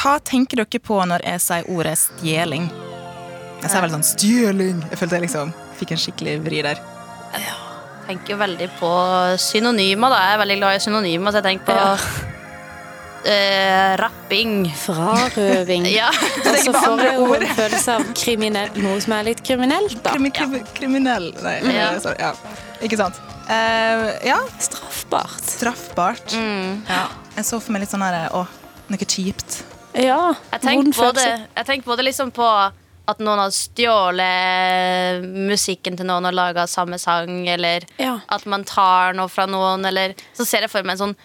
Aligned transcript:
Hva 0.04 0.18
tenker 0.20 0.60
dere 0.60 0.80
på 0.84 0.98
når 1.08 1.24
jeg 1.24 1.40
sier 1.46 1.70
ordet 1.72 1.96
stjeling? 2.02 2.66
Jeg 3.64 3.72
sier 3.72 3.86
vel 3.86 3.94
sånn 3.94 4.04
stjeling. 4.04 4.82
Jeg 4.92 5.00
følte 5.00 5.16
jeg 5.20 5.24
liksom 5.30 5.54
fikk 5.80 5.94
en 5.96 6.02
skikkelig 6.04 6.34
vri 6.44 6.60
der. 6.66 6.82
Ja, 7.40 7.56
tenker 8.10 8.36
veldig 8.42 8.68
på 8.82 8.90
synonymer. 9.40 10.12
da 10.12 10.20
Jeg 10.26 10.36
er 10.36 10.42
veldig 10.44 10.58
glad 10.60 10.76
i 10.76 10.84
synonymer, 10.84 11.32
så 11.32 11.40
jeg 11.40 11.48
tenker 11.48 11.72
på 11.72 13.32
eh, 13.32 13.94
rapping. 14.04 14.58
Frarøving. 14.84 15.88
Ja. 16.00 16.10
Og 16.44 16.60
så 16.66 16.74
får 16.76 17.04
jeg 17.06 17.16
jo 17.22 17.30
en 17.40 17.48
følelse 17.56 17.96
av 17.96 18.06
kriminell, 18.20 18.76
noe 18.84 19.00
som 19.04 19.16
er 19.16 19.30
litt 19.32 19.42
kriminelt, 19.48 19.96
da. 20.04 20.12
Krimi, 20.18 20.34
krimi, 20.36 20.64
kriminell 20.76 21.32
Nei, 21.46 21.56
Ja. 21.72 21.94
sorry. 22.04 22.20
Ja. 22.20 22.34
Ikke 22.84 23.00
sant? 23.00 23.22
Uh, 23.48 24.10
ja, 24.28 24.38
Straffbart. 24.60 25.40
straffbart. 25.56 26.36
Mm. 26.36 26.82
Ja. 26.92 27.06
Jeg 27.38 27.48
så 27.48 27.60
for 27.64 27.72
meg 27.76 27.84
litt 27.86 27.92
sånn 27.96 28.04
her 28.04 28.28
Å, 28.36 28.44
noe 28.92 29.08
kjipt. 29.08 29.64
Ja. 29.96 30.34
Jeg 30.52 30.62
tenker 30.62 30.92
både, 30.98 31.26
jeg 31.56 31.66
tenker 31.66 31.86
både 31.86 32.04
liksom 32.08 32.32
på 32.34 32.48
at 33.06 33.20
noen 33.20 33.42
har 33.44 33.52
stjålet 33.52 35.26
musikken 35.52 35.98
til 36.00 36.08
noen 36.08 36.26
og 36.30 36.34
laga 36.38 36.64
samme 36.72 36.98
sang, 37.02 37.48
eller 37.52 37.84
Ja. 38.00 38.20
at 38.30 38.46
man 38.46 38.64
tar 38.64 39.14
noe 39.14 39.28
fra 39.30 39.46
noen, 39.46 39.86
eller 39.86 40.16
Så 40.34 40.46
ser 40.48 40.62
jeg 40.62 40.72
for 40.72 40.84
meg 40.84 41.00
en 41.00 41.08
sånn 41.10 41.16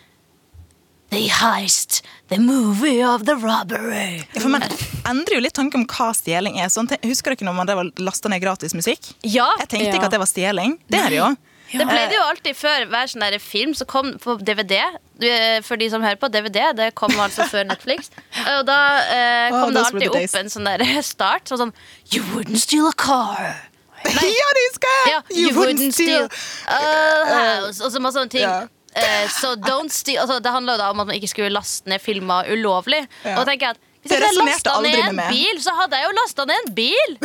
The 1.10 1.26
heist, 1.28 2.02
the 2.28 2.36
movie 2.38 3.00
of 3.02 3.24
the 3.24 3.34
robbery. 3.34 4.26
Ja, 4.34 4.40
for 4.42 4.50
Man 4.50 4.60
endrer 5.08 5.38
jo 5.38 5.40
litt 5.40 5.54
tanke 5.54 5.74
om 5.76 5.86
hva 5.86 6.10
stjeling 6.14 6.58
er. 6.60 6.68
Sånn, 6.68 6.86
husker 7.02 7.32
dere 7.34 7.46
når 7.48 7.54
man 7.64 7.92
lasta 7.96 8.28
ned 8.28 8.42
gratis 8.42 8.74
musikk? 8.74 9.14
Ja, 9.22 9.46
Jeg 9.58 9.68
tenkte 9.70 9.86
Ja. 9.86 9.94
ikke 9.94 10.04
at 10.04 10.10
det 10.10 10.18
var 10.20 10.26
stjeling. 10.26 10.78
Det 10.86 10.98
er 11.00 11.08
det 11.08 11.16
jo. 11.16 11.36
Det 11.72 11.84
pleide 11.84 12.16
jo 12.16 12.24
alltid 12.24 12.56
før 12.56 12.86
hver 12.88 13.10
sånn 13.12 13.24
film 13.42 13.74
som 13.76 13.88
kom 13.90 14.14
på 14.22 14.38
DVD. 14.40 14.78
For 15.66 15.80
de 15.80 15.88
som 15.92 16.04
hører 16.04 16.20
på, 16.20 16.30
DVD 16.32 16.70
det 16.78 16.92
kom 16.98 17.12
altså 17.20 17.48
før 17.50 17.66
Netflix. 17.68 18.12
Og 18.56 18.62
da 18.68 18.78
eh, 19.04 19.48
Oh, 19.48 19.64
kom 19.64 19.74
det 19.74 19.82
alltid 19.84 20.08
opp 20.12 20.38
en 20.40 20.52
sånn 20.52 20.68
der 20.68 20.84
start. 21.12 21.50
Sånn 21.50 21.66
sånn 21.66 21.74
You 22.14 22.24
wouldn't 22.32 22.62
steal 22.62 22.88
a 22.88 22.94
car. 22.96 23.58
ja, 24.04 24.48
det 24.54 24.64
husker 24.68 24.94
jeg! 24.94 25.12
Ja, 25.12 25.20
you, 25.34 25.52
wouldn't 25.56 25.92
steal 25.96 26.28
a 26.70 26.80
house. 27.34 27.82
Og 27.82 27.92
så 27.92 28.00
masse 28.00 28.20
sånne 28.20 28.32
ting. 28.32 28.46
Yeah. 28.46 28.68
Eh, 28.98 29.26
så 29.30 29.52
don't 29.60 29.92
steal 29.92 30.22
altså, 30.22 30.38
Det 30.42 30.50
handla 30.50 30.78
om 30.88 31.02
at 31.02 31.10
man 31.10 31.14
ikke 31.18 31.28
skulle 31.30 31.52
laste 31.52 31.90
ned 31.90 32.00
filmer 32.02 32.48
ulovlig. 32.52 33.02
Yeah. 33.24 33.36
Og 33.36 33.44
da 33.44 33.52
tenker 33.52 33.70
jeg 33.70 33.76
at 33.76 33.84
hvis 33.98 34.14
jeg 34.14 34.22
hadde 34.24 34.44
lasta 34.46 34.74
ned 34.84 35.00
en 35.02 35.18
bil, 35.28 35.62
så 35.62 35.74
hadde 35.76 35.98
jeg 35.98 36.06
jo 36.06 36.12
lasta 36.16 36.44
ned 36.48 36.66
en 36.66 36.74
bil! 36.76 37.16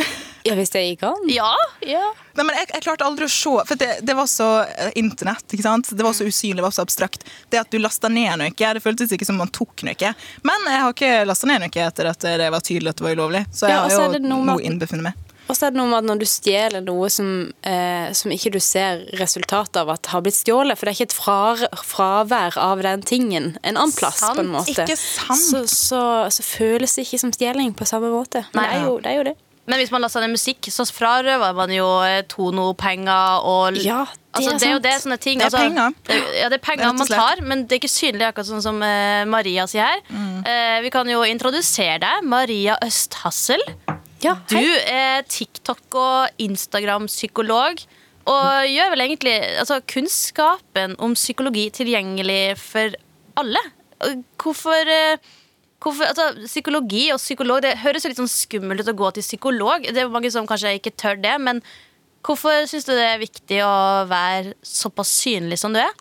Ja, 0.44 0.54
hvis 0.58 0.70
det 0.74 0.82
gikk 0.84 1.02
an. 1.08 1.22
Ja. 1.32 1.50
Ja. 1.80 2.02
Nei, 2.36 2.44
men 2.44 2.56
jeg, 2.58 2.68
jeg 2.74 2.84
klarte 2.84 3.06
aldri 3.06 3.24
å 3.24 3.32
se 3.32 3.52
For 3.68 3.78
det, 3.80 3.90
det 4.04 4.16
var 4.18 4.26
så 4.28 4.48
eh, 4.66 4.90
internett. 5.00 5.46
ikke 5.48 5.64
sant? 5.64 5.88
Det 5.96 6.04
var 6.04 6.12
så 6.16 6.26
usynlig, 6.28 6.58
det 6.60 6.66
var 6.66 6.74
så 6.76 6.84
abstrakt. 6.84 7.24
Det 7.48 7.62
at 7.62 7.70
du 7.72 7.78
lasta 7.80 8.10
ned 8.12 8.42
noe, 8.42 8.52
det 8.52 8.82
føltes 8.84 9.14
ikke 9.16 9.28
som 9.28 9.40
man 9.40 9.52
tok 9.54 9.86
noe. 9.88 10.14
Men 10.44 10.68
jeg 10.68 10.82
har 10.84 10.96
ikke 10.96 11.12
lasta 11.28 11.48
ned 11.48 11.64
noe 11.64 11.86
etter 11.88 12.10
at 12.12 12.26
det 12.44 12.50
var 12.52 12.64
tydelig 12.64 12.92
at 12.92 13.00
det 13.00 13.06
var 13.08 13.16
ulovlig. 13.16 13.44
Så 13.54 13.70
jeg 13.70 13.78
Ja, 13.78 13.86
har 13.88 14.18
jo 14.18 14.26
noe 14.26 14.50
nå 14.52 14.58
innbefunnet 14.60 15.08
meg. 15.08 15.20
Og 15.44 15.52
så 15.56 15.66
er 15.66 15.74
det 15.74 15.76
noe 15.76 15.90
med 15.90 15.98
at 15.98 16.06
når 16.08 16.20
du 16.22 16.24
stjeler 16.28 16.84
noe 16.84 17.08
som, 17.12 17.26
eh, 17.68 18.12
som 18.16 18.32
ikke 18.32 18.52
du 18.54 18.60
ser 18.64 19.02
resultatet 19.20 19.76
av 19.82 19.90
at 19.92 20.08
har 20.12 20.22
blitt 20.24 20.38
stjålet, 20.38 20.78
for 20.78 20.88
det 20.88 20.94
er 20.94 20.96
ikke 20.98 21.10
et 21.10 21.16
frar, 21.16 21.64
fravær 21.84 22.56
av 22.60 22.80
den 22.84 23.04
tingen 23.04 23.50
en 23.62 23.76
annen 23.76 23.92
plass, 23.92 24.22
på 24.24 24.40
en 24.40 24.52
måte. 24.54 24.72
Ikke 24.72 24.96
sant? 24.96 25.40
Så, 25.40 25.64
så, 25.68 26.00
så 26.32 26.46
føles 26.46 26.96
det 26.96 27.04
ikke 27.04 27.20
som 27.26 27.32
stjeling 27.36 27.74
på 27.76 27.88
samme 27.88 28.08
måte. 28.12 28.46
Men 28.54 28.62
Nei. 28.64 28.70
det 28.72 28.78
er 28.80 28.88
jo 28.88 28.96
det. 28.96 29.10
Er 29.12 29.20
jo 29.20 29.26
det. 29.28 29.36
Men 29.64 29.80
hvis 29.80 29.92
man 29.94 30.04
lasta 30.04 30.20
ned 30.20 30.34
musikk, 30.34 30.66
så 30.68 30.84
frarøver 30.84 31.54
man 31.56 31.72
jo 31.72 31.86
eh, 32.04 32.20
Tono-penger 32.28 33.46
og 33.48 33.78
Ja, 33.80 34.02
det 34.04 34.42
altså, 34.42 34.56
det 34.58 34.68
er 34.68 34.74
jo 34.74 34.82
det 34.84 34.94
sånne 35.00 35.18
ting. 35.22 35.40
Det 35.40 35.46
er 35.46 35.52
altså, 35.52 35.62
penger. 35.62 35.96
Det, 36.04 36.18
ja, 36.36 36.48
det 36.52 36.58
er 36.58 36.64
penger 36.66 36.92
man 36.92 37.08
tar, 37.08 37.42
men 37.46 37.64
det 37.64 37.76
er 37.76 37.80
ikke 37.80 37.92
synlig, 37.92 38.26
akkurat 38.28 38.50
sånn 38.50 38.64
som 38.64 38.80
uh, 38.84 39.24
Maria 39.30 39.64
sier 39.70 39.88
her. 39.88 40.02
Mm. 40.10 40.40
Uh, 40.44 40.78
vi 40.84 40.92
kan 40.92 41.08
jo 41.08 41.22
introdusere 41.28 42.00
deg. 42.02 42.26
Maria 42.28 42.76
Østhassel. 42.84 43.62
Ja, 44.24 44.38
Du 44.48 44.56
er 44.58 45.24
TikTok- 45.28 45.96
og 46.00 46.44
Instagram-psykolog. 46.44 47.84
Og 48.24 48.68
gjør 48.72 48.92
vel 48.94 49.04
egentlig 49.04 49.34
altså, 49.60 49.80
kunnskapen 49.84 50.96
om 51.02 51.16
psykologi 51.16 51.68
tilgjengelig 51.76 52.56
for 52.60 52.94
alle. 53.40 53.60
Hvorfor, 54.40 54.88
eh, 54.88 55.32
hvorfor 55.84 56.08
altså, 56.08 56.46
Psykologi 56.48 57.06
og 57.14 57.20
psykolog 57.20 57.62
Det 57.64 57.76
høres 57.82 58.04
jo 58.04 58.10
litt 58.12 58.20
sånn 58.20 58.30
skummelt 58.30 58.84
ut 58.84 58.92
å 58.92 58.96
gå 58.98 59.10
til 59.14 59.26
psykolog. 59.26 59.84
Det 59.86 60.02
er 60.02 60.12
mange 60.12 60.32
som 60.32 60.48
kanskje 60.48 60.76
ikke 60.78 60.94
tør 61.00 61.20
det. 61.20 61.34
Men 61.42 61.60
hvorfor 62.24 62.64
syns 62.70 62.88
du 62.88 62.94
det 62.94 63.04
er 63.10 63.22
viktig 63.22 63.60
å 63.66 63.74
være 64.10 64.56
såpass 64.64 65.12
synlig 65.22 65.60
som 65.62 65.76
du 65.76 65.82
er? 65.82 65.92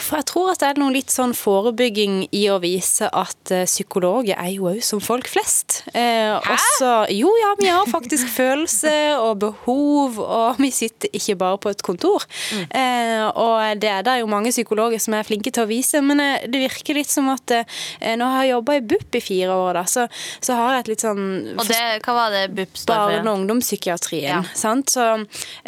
For 0.00 0.16
jeg 0.22 0.26
tror 0.30 0.52
at 0.54 0.62
det 0.62 0.68
er 0.70 0.78
noe 0.80 0.92
litt 0.94 1.12
sånn 1.12 1.34
forebygging 1.36 2.22
i 2.32 2.46
å 2.48 2.56
vise 2.62 3.10
at 3.12 3.50
eh, 3.52 3.66
psykologer 3.68 4.38
er 4.40 4.48
jo 4.54 4.70
òg 4.70 4.78
som 4.84 5.02
folk 5.04 5.28
flest. 5.28 5.82
Eh, 5.92 6.32
også, 6.32 6.92
jo, 7.12 7.28
ja, 7.36 7.50
vi 7.60 7.68
har 7.68 7.90
faktisk 7.90 8.30
følelse 8.40 8.92
og 9.20 9.42
behov, 9.42 10.16
og 10.22 10.62
vi 10.62 10.70
sitter 10.72 11.12
ikke 11.12 11.36
bare 11.42 11.60
på 11.60 11.72
et 11.74 11.84
kontor. 11.84 12.24
Eh, 12.72 13.26
og 13.36 13.82
det 13.82 13.90
er 13.92 14.06
det 14.06 14.14
jo 14.22 14.30
mange 14.32 14.52
psykologer 14.54 15.02
som 15.02 15.18
er 15.18 15.28
flinke 15.28 15.52
til 15.52 15.66
å 15.66 15.68
vise, 15.68 16.00
men 16.00 16.22
eh, 16.24 16.46
det 16.48 16.62
virker 16.64 16.96
litt 16.96 17.12
som 17.12 17.28
at 17.34 17.52
eh, 17.58 17.68
har 18.00 18.38
jeg 18.46 18.54
jobba 18.54 18.78
i 18.78 18.84
BUP 18.94 19.20
i 19.20 19.24
fire 19.24 19.58
år, 19.66 19.80
da, 19.82 19.84
så, 19.92 20.06
så 20.40 20.56
har 20.56 20.78
jeg 20.78 20.86
et 20.86 20.92
litt 20.94 21.04
sånn 21.04 21.22
Og 21.58 21.68
det, 21.68 21.82
hva 22.06 22.16
var 22.16 22.32
det 22.32 22.46
BUP 22.56 22.80
står 22.80 22.96
barne- 22.96 23.20
for? 23.20 23.28
og 23.28 23.42
ungdomspsykiatrien. 23.42 24.30
Ja. 24.30 24.40
Sant? 24.56 24.96
Så 24.96 25.04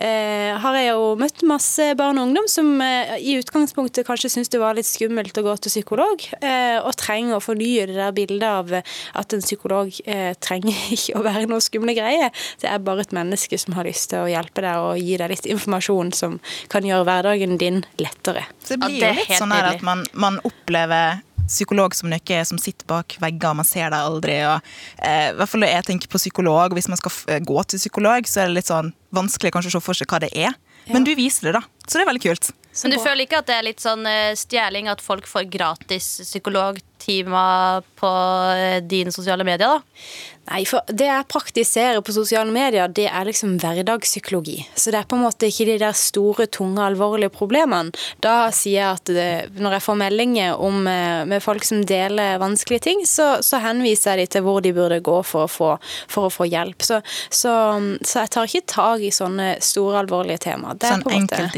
eh, 0.01 0.57
har 0.65 0.81
jeg 0.81 0.95
jo 0.95 1.13
møtt 1.21 1.45
masse 1.45 1.93
barn 2.01 2.23
og 2.23 2.31
ungdom 2.31 2.49
som 2.49 2.73
i 2.81 3.37
utgangspunktet 3.37 4.07
kanskje 4.15 4.31
syns 4.31 4.53
det 4.53 4.63
var 4.63 4.79
litt 4.79 4.89
skummelt 4.89 5.37
å 5.39 5.45
gå 5.45 5.57
til 5.59 5.73
psykolog, 5.73 6.23
eh, 6.41 6.79
og 6.79 6.95
trenger 7.01 7.39
å 7.39 7.43
fornye 7.43 7.89
det 7.91 7.99
der 7.99 8.15
bildet 8.15 8.47
av 8.47 8.73
eh, 8.79 8.95
at 9.19 9.35
en 9.35 9.43
psykolog 9.43 9.91
eh, 10.07 10.33
trenger 10.39 10.79
ikke 10.97 11.19
å 11.19 11.25
være 11.27 11.51
noe 11.51 11.65
skumle 11.65 11.97
greie. 11.97 12.31
Det 12.63 12.71
er 12.71 12.83
bare 12.85 13.05
et 13.05 13.15
menneske 13.17 13.59
som 13.61 13.77
har 13.79 13.89
lyst 13.89 14.13
til 14.13 14.23
å 14.23 14.31
hjelpe 14.31 14.65
deg 14.65 14.87
og 14.87 15.03
gi 15.03 15.19
deg 15.21 15.35
litt 15.35 15.51
informasjon 15.51 16.15
som 16.17 16.41
kan 16.73 16.87
gjøre 16.87 17.09
hverdagen 17.09 17.59
din 17.61 17.83
lettere. 18.01 18.47
Så 18.63 18.77
det 18.77 18.81
Ja, 18.81 18.89
blir 18.89 19.01
det 19.03 19.13
jo 19.13 19.23
litt 19.23 19.39
sånn 19.43 19.55
her 19.55 19.73
at 19.75 19.87
man, 19.87 20.07
man 20.15 20.41
opplever 20.47 21.23
psykolog 21.45 21.95
som 21.95 22.09
noe 22.09 22.45
som 22.49 22.61
sitter 22.61 22.87
bak 22.89 23.19
vegger, 23.21 23.57
man 23.57 23.69
ser 23.69 23.91
deg 23.93 24.01
aldri. 24.01 24.39
Og, 24.49 24.75
eh, 25.05 25.31
i 25.33 25.35
hvert 25.37 25.51
fall 25.51 25.67
jeg 25.69 25.89
tenker 25.91 26.09
på 26.09 26.21
psykolog, 26.23 26.73
Hvis 26.75 26.89
man 26.89 26.97
skal 26.97 27.13
f 27.13 27.25
gå 27.27 27.65
til 27.69 27.79
psykolog, 27.79 28.25
så 28.27 28.43
er 28.43 28.47
det 28.49 28.55
litt 28.55 28.71
sånn 28.71 28.95
vanskelig 29.13 29.53
kanskje 29.53 29.75
å 29.75 29.77
se 29.77 29.85
for 29.85 29.95
seg 29.95 30.09
hva 30.09 30.21
det 30.21 30.33
er. 30.33 30.55
Men 30.91 31.07
du 31.07 31.15
viser 31.19 31.49
det, 31.51 31.59
da. 31.61 31.65
Så 31.87 31.99
det 31.99 32.05
er 32.05 32.13
veldig 32.13 32.27
kult. 32.27 32.53
Men 32.83 32.91
du 32.91 32.99
føler 32.99 33.23
ikke 33.25 33.39
at 33.39 33.49
det 33.49 33.55
er 33.55 33.67
litt 33.69 33.83
sånn 33.83 34.03
eh, 34.11 34.35
stjeling 34.39 34.89
at 34.91 35.03
folk 35.05 35.29
får 35.31 35.47
gratis 35.53 36.09
psykologtimer 36.27 37.85
på 38.01 38.13
eh, 38.57 38.81
dine 38.83 39.15
sosiale 39.15 39.47
medier? 39.47 39.77
da? 39.77 40.33
Nei, 40.45 40.61
for 40.69 40.85
det 40.93 41.07
jeg 41.07 41.25
praktiserer 41.33 42.03
på 42.05 42.13
sosiale 42.13 42.53
medier, 42.53 42.91
det 42.93 43.07
er 43.09 43.25
liksom 43.25 43.55
hverdagspsykologi. 43.63 44.59
Så 44.77 44.93
det 44.93 44.99
er 44.99 45.07
på 45.09 45.17
en 45.17 45.23
måte 45.25 45.49
ikke 45.49 45.65
de 45.71 45.79
der 45.81 45.97
store, 45.97 46.45
tunge, 46.53 46.83
alvorlige 46.85 47.33
problemene. 47.33 47.95
Da 48.21 48.51
sier 48.53 48.77
jeg 48.77 48.99
at 48.99 49.13
det, 49.17 49.29
når 49.57 49.79
jeg 49.79 49.85
får 49.87 49.99
meldinger 50.03 50.61
om, 50.61 50.83
eh, 50.91 51.23
med 51.31 51.41
folk 51.45 51.65
som 51.65 51.81
deler 51.89 52.43
vanskelige 52.43 52.85
ting, 52.91 53.05
så, 53.09 53.39
så 53.41 53.63
henviser 53.65 54.19
jeg 54.19 54.27
de 54.27 54.35
til 54.35 54.45
hvor 54.45 54.61
de 54.65 54.75
burde 54.77 55.01
gå 55.05 55.17
for 55.25 55.47
å 55.47 55.51
få, 55.51 55.71
for 56.13 56.29
å 56.29 56.35
få 56.35 56.51
hjelp. 56.51 56.85
Så, 56.85 57.01
så, 57.31 57.55
så 58.03 58.27
jeg 58.27 58.35
tar 58.35 58.51
ikke 58.51 58.73
tak 58.75 59.07
i 59.07 59.15
sånne 59.15 59.55
store, 59.65 60.03
alvorlige 60.03 60.43
temaer. 60.51 60.74
Det 60.79 60.89
er 60.91 60.95
Sånn 60.95 61.03
på 61.05 61.11
en 61.13 61.27
måte- 61.27 61.53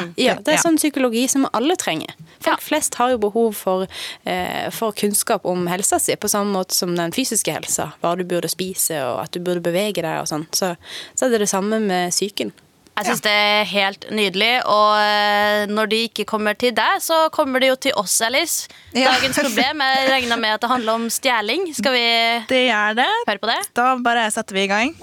Mm. 0.00 0.14
ja, 0.16 0.34
det 0.34 0.48
er 0.48 0.52
Ja. 0.52 0.62
sånn 0.62 0.76
psykologi 0.78 1.28
som 1.28 1.46
alle 1.52 1.76
trenger. 1.76 2.10
Folk 2.40 2.60
Ja. 2.60 2.66
flest 2.68 2.94
har 2.96 3.10
jo 3.10 3.18
behov 3.18 3.54
for, 3.54 3.86
eh, 4.26 4.70
for 4.70 4.92
kunnskap 4.92 5.44
om 5.44 5.66
helsa 5.66 5.98
si, 6.00 6.14
på 6.16 6.28
samme 6.28 6.52
måte 6.52 6.72
som 6.72 6.94
den 6.96 7.10
fysiske 7.12 7.52
helsa. 7.52 7.92
Hva 8.02 8.16
du 8.16 8.24
burde 8.24 8.48
spise, 8.48 8.92
og 9.02 9.24
at 9.24 9.30
du 9.32 9.40
burde 9.40 9.60
bevege 9.62 9.94
deg 10.02 10.20
og 10.20 10.26
sånn. 10.26 10.46
Så, 10.52 10.76
så 11.16 11.26
er 11.26 11.30
det 11.30 11.38
det 11.40 11.48
samme 11.48 11.80
med 11.80 12.10
psyken. 12.12 12.52
Jeg 12.96 13.06
syns 13.06 13.20
det 13.22 13.30
er 13.32 13.64
helt 13.64 14.10
nydelig. 14.10 14.62
Og 14.66 14.96
eh, 14.98 15.66
når 15.66 15.88
de 15.88 16.08
ikke 16.08 16.26
kommer 16.26 16.52
til 16.58 16.72
deg, 16.72 17.00
så 17.00 17.30
kommer 17.30 17.58
de 17.60 17.68
jo 17.68 17.74
til 17.76 17.92
oss, 17.96 18.20
Alice. 18.20 18.68
Ja. 18.92 19.12
Dagens 19.12 19.36
problem 19.38 19.80
jeg 19.80 20.10
regner 20.10 20.38
med 20.38 20.52
at 20.54 20.60
det 20.60 20.68
handler 20.70 20.92
om 20.94 21.08
stjeling. 21.08 21.72
Skal 21.74 21.92
vi 21.92 22.44
Det 22.46 22.68
gjør 22.70 22.96
det. 22.96 23.06
høre 23.26 23.38
på 23.38 23.46
det? 23.48 23.68
Da 23.74 23.96
bare 23.96 24.30
setter 24.30 24.52
vi 24.52 24.64
i 24.64 24.66
gang. 24.66 24.94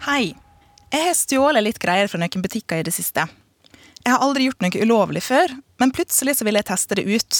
Hei. 0.00 0.34
Jeg 0.92 1.06
har 1.06 1.14
stjålet 1.16 1.64
litt 1.64 1.78
greier 1.80 2.10
fra 2.10 2.20
noen 2.20 2.42
butikker 2.44 2.82
i 2.82 2.84
det 2.84 2.92
siste. 2.92 3.24
Jeg 4.02 4.12
har 4.12 4.20
aldri 4.20 4.44
gjort 4.48 4.60
noe 4.60 4.82
ulovlig 4.82 5.22
før, 5.24 5.54
men 5.80 5.92
plutselig 5.94 6.34
så 6.36 6.44
ville 6.44 6.60
jeg 6.60 6.68
teste 6.68 6.98
det 6.98 7.06
ut. 7.08 7.38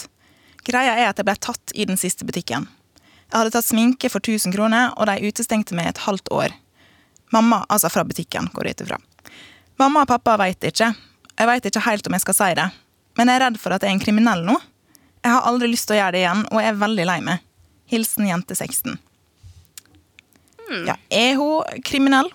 Greia 0.64 0.94
er 0.96 1.10
at 1.10 1.20
jeg 1.20 1.28
ble 1.28 1.34
tatt 1.36 1.74
i 1.76 1.84
den 1.90 2.00
siste 2.00 2.24
butikken. 2.24 2.64
Jeg 3.28 3.36
hadde 3.36 3.52
tatt 3.52 3.68
sminke 3.68 4.08
for 4.12 4.24
1000 4.24 4.56
kroner, 4.56 4.94
og 4.96 5.08
de 5.10 5.28
utestengte 5.28 5.76
meg 5.76 5.90
et 5.90 6.02
halvt 6.06 6.32
år. 6.32 6.56
Mamma, 7.32 7.62
altså 7.68 7.92
fra 7.92 8.06
butikken, 8.08 8.48
går 8.56 8.70
jeg 8.70 8.78
ut 8.78 8.86
ifra. 8.86 9.00
Mamma 9.80 10.06
og 10.06 10.12
pappa 10.14 10.38
veit 10.40 10.64
ikke. 10.64 10.92
Jeg 11.36 11.48
veit 11.52 11.68
ikke 11.68 11.84
helt 11.84 12.08
om 12.08 12.16
jeg 12.16 12.24
skal 12.24 12.38
si 12.40 12.50
det. 12.56 12.68
Men 13.20 13.28
jeg 13.28 13.36
er 13.36 13.46
redd 13.50 13.60
for 13.60 13.76
at 13.76 13.84
jeg 13.84 13.92
er 13.92 13.98
en 13.98 14.04
kriminell 14.04 14.44
nå. 14.48 14.58
Jeg 15.20 15.36
har 15.36 15.48
aldri 15.48 15.68
lyst 15.68 15.90
til 15.90 15.98
å 15.98 16.00
gjøre 16.00 16.16
det 16.16 16.24
igjen, 16.24 16.44
og 16.48 16.62
jeg 16.62 16.72
er 16.72 16.84
veldig 16.88 17.08
lei 17.08 17.22
meg. 17.28 17.48
Hilsen 17.92 18.32
jente 18.32 18.56
16. 18.56 18.96
Ja, 20.88 20.96
er 21.12 21.34
hun 21.36 21.82
kriminell? 21.84 22.32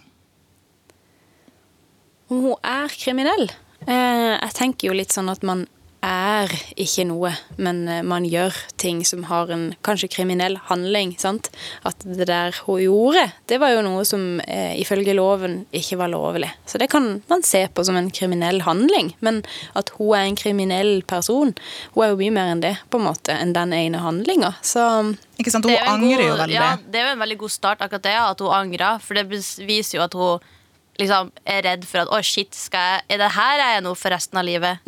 Hun 2.30 2.54
er 2.64 2.92
kriminell? 2.92 3.50
Eh, 3.88 4.36
jeg 4.36 4.54
tenker 4.58 4.90
jo 4.90 4.98
litt 4.98 5.16
sånn 5.16 5.32
at 5.32 5.44
man 5.48 5.66
er 6.08 6.52
ikke 6.80 7.06
noe, 7.10 7.32
men 7.58 7.80
eh, 7.90 8.04
man 8.06 8.26
gjør 8.28 8.56
ting 8.80 9.00
som 9.08 9.26
har 9.30 9.50
en 9.54 9.70
kanskje 9.86 10.10
kriminell 10.14 10.58
handling. 10.70 11.16
sant? 11.20 11.50
At 11.88 12.04
det 12.06 12.28
der 12.30 12.56
hun 12.66 12.82
gjorde, 12.84 13.24
det 13.50 13.60
var 13.62 13.74
jo 13.74 13.84
noe 13.86 14.06
som 14.08 14.40
eh, 14.46 14.76
ifølge 14.80 15.16
loven 15.18 15.60
ikke 15.76 16.00
var 16.00 16.12
lovlig. 16.14 16.52
Så 16.70 16.80
det 16.82 16.90
kan 16.94 17.22
man 17.30 17.46
se 17.48 17.66
på 17.68 17.86
som 17.88 17.98
en 18.00 18.12
kriminell 18.14 18.62
handling. 18.68 19.14
Men 19.26 19.42
at 19.78 19.92
hun 19.98 20.14
er 20.18 20.28
en 20.28 20.40
kriminell 20.40 21.02
person, 21.08 21.56
hun 21.96 22.04
er 22.04 22.14
jo 22.14 22.20
mye 22.22 22.36
mer 22.36 22.54
enn 22.54 22.66
det, 22.66 22.76
på 22.92 23.02
en 23.02 23.08
måte, 23.10 23.34
enn 23.34 23.56
den 23.58 23.74
ene 23.76 24.04
handlinga. 24.04 24.54
Så 24.62 24.84
Ikke 25.38 25.54
sant? 25.54 25.66
Hun 25.66 25.76
angrer 25.78 26.22
god, 26.22 26.28
jo 26.28 26.38
veldig. 26.44 26.60
Ja, 26.60 26.76
det 26.78 27.02
er 27.02 27.10
jo 27.10 27.16
en 27.16 27.26
veldig 27.26 27.40
god 27.46 27.56
start, 27.56 27.82
akkurat 27.82 28.06
det, 28.06 28.16
at 28.22 28.46
hun 28.46 28.54
angrer. 28.54 29.02
For 29.04 29.18
det 29.18 29.28
viser 29.32 30.00
jo 30.00 30.06
at 30.06 30.18
hun 30.18 30.54
liksom 31.00 31.32
er 31.46 31.64
redd 31.66 31.86
for 31.88 32.04
at 32.04 32.12
å, 32.14 32.22
shit, 32.26 32.54
skal 32.58 32.80
jeg, 32.94 33.04
er 33.16 33.22
det 33.24 33.32
her 33.36 33.60
er 33.64 33.74
jeg 33.78 33.84
nå 33.86 33.94
for 33.98 34.14
resten 34.16 34.40
av 34.42 34.46
livet? 34.48 34.82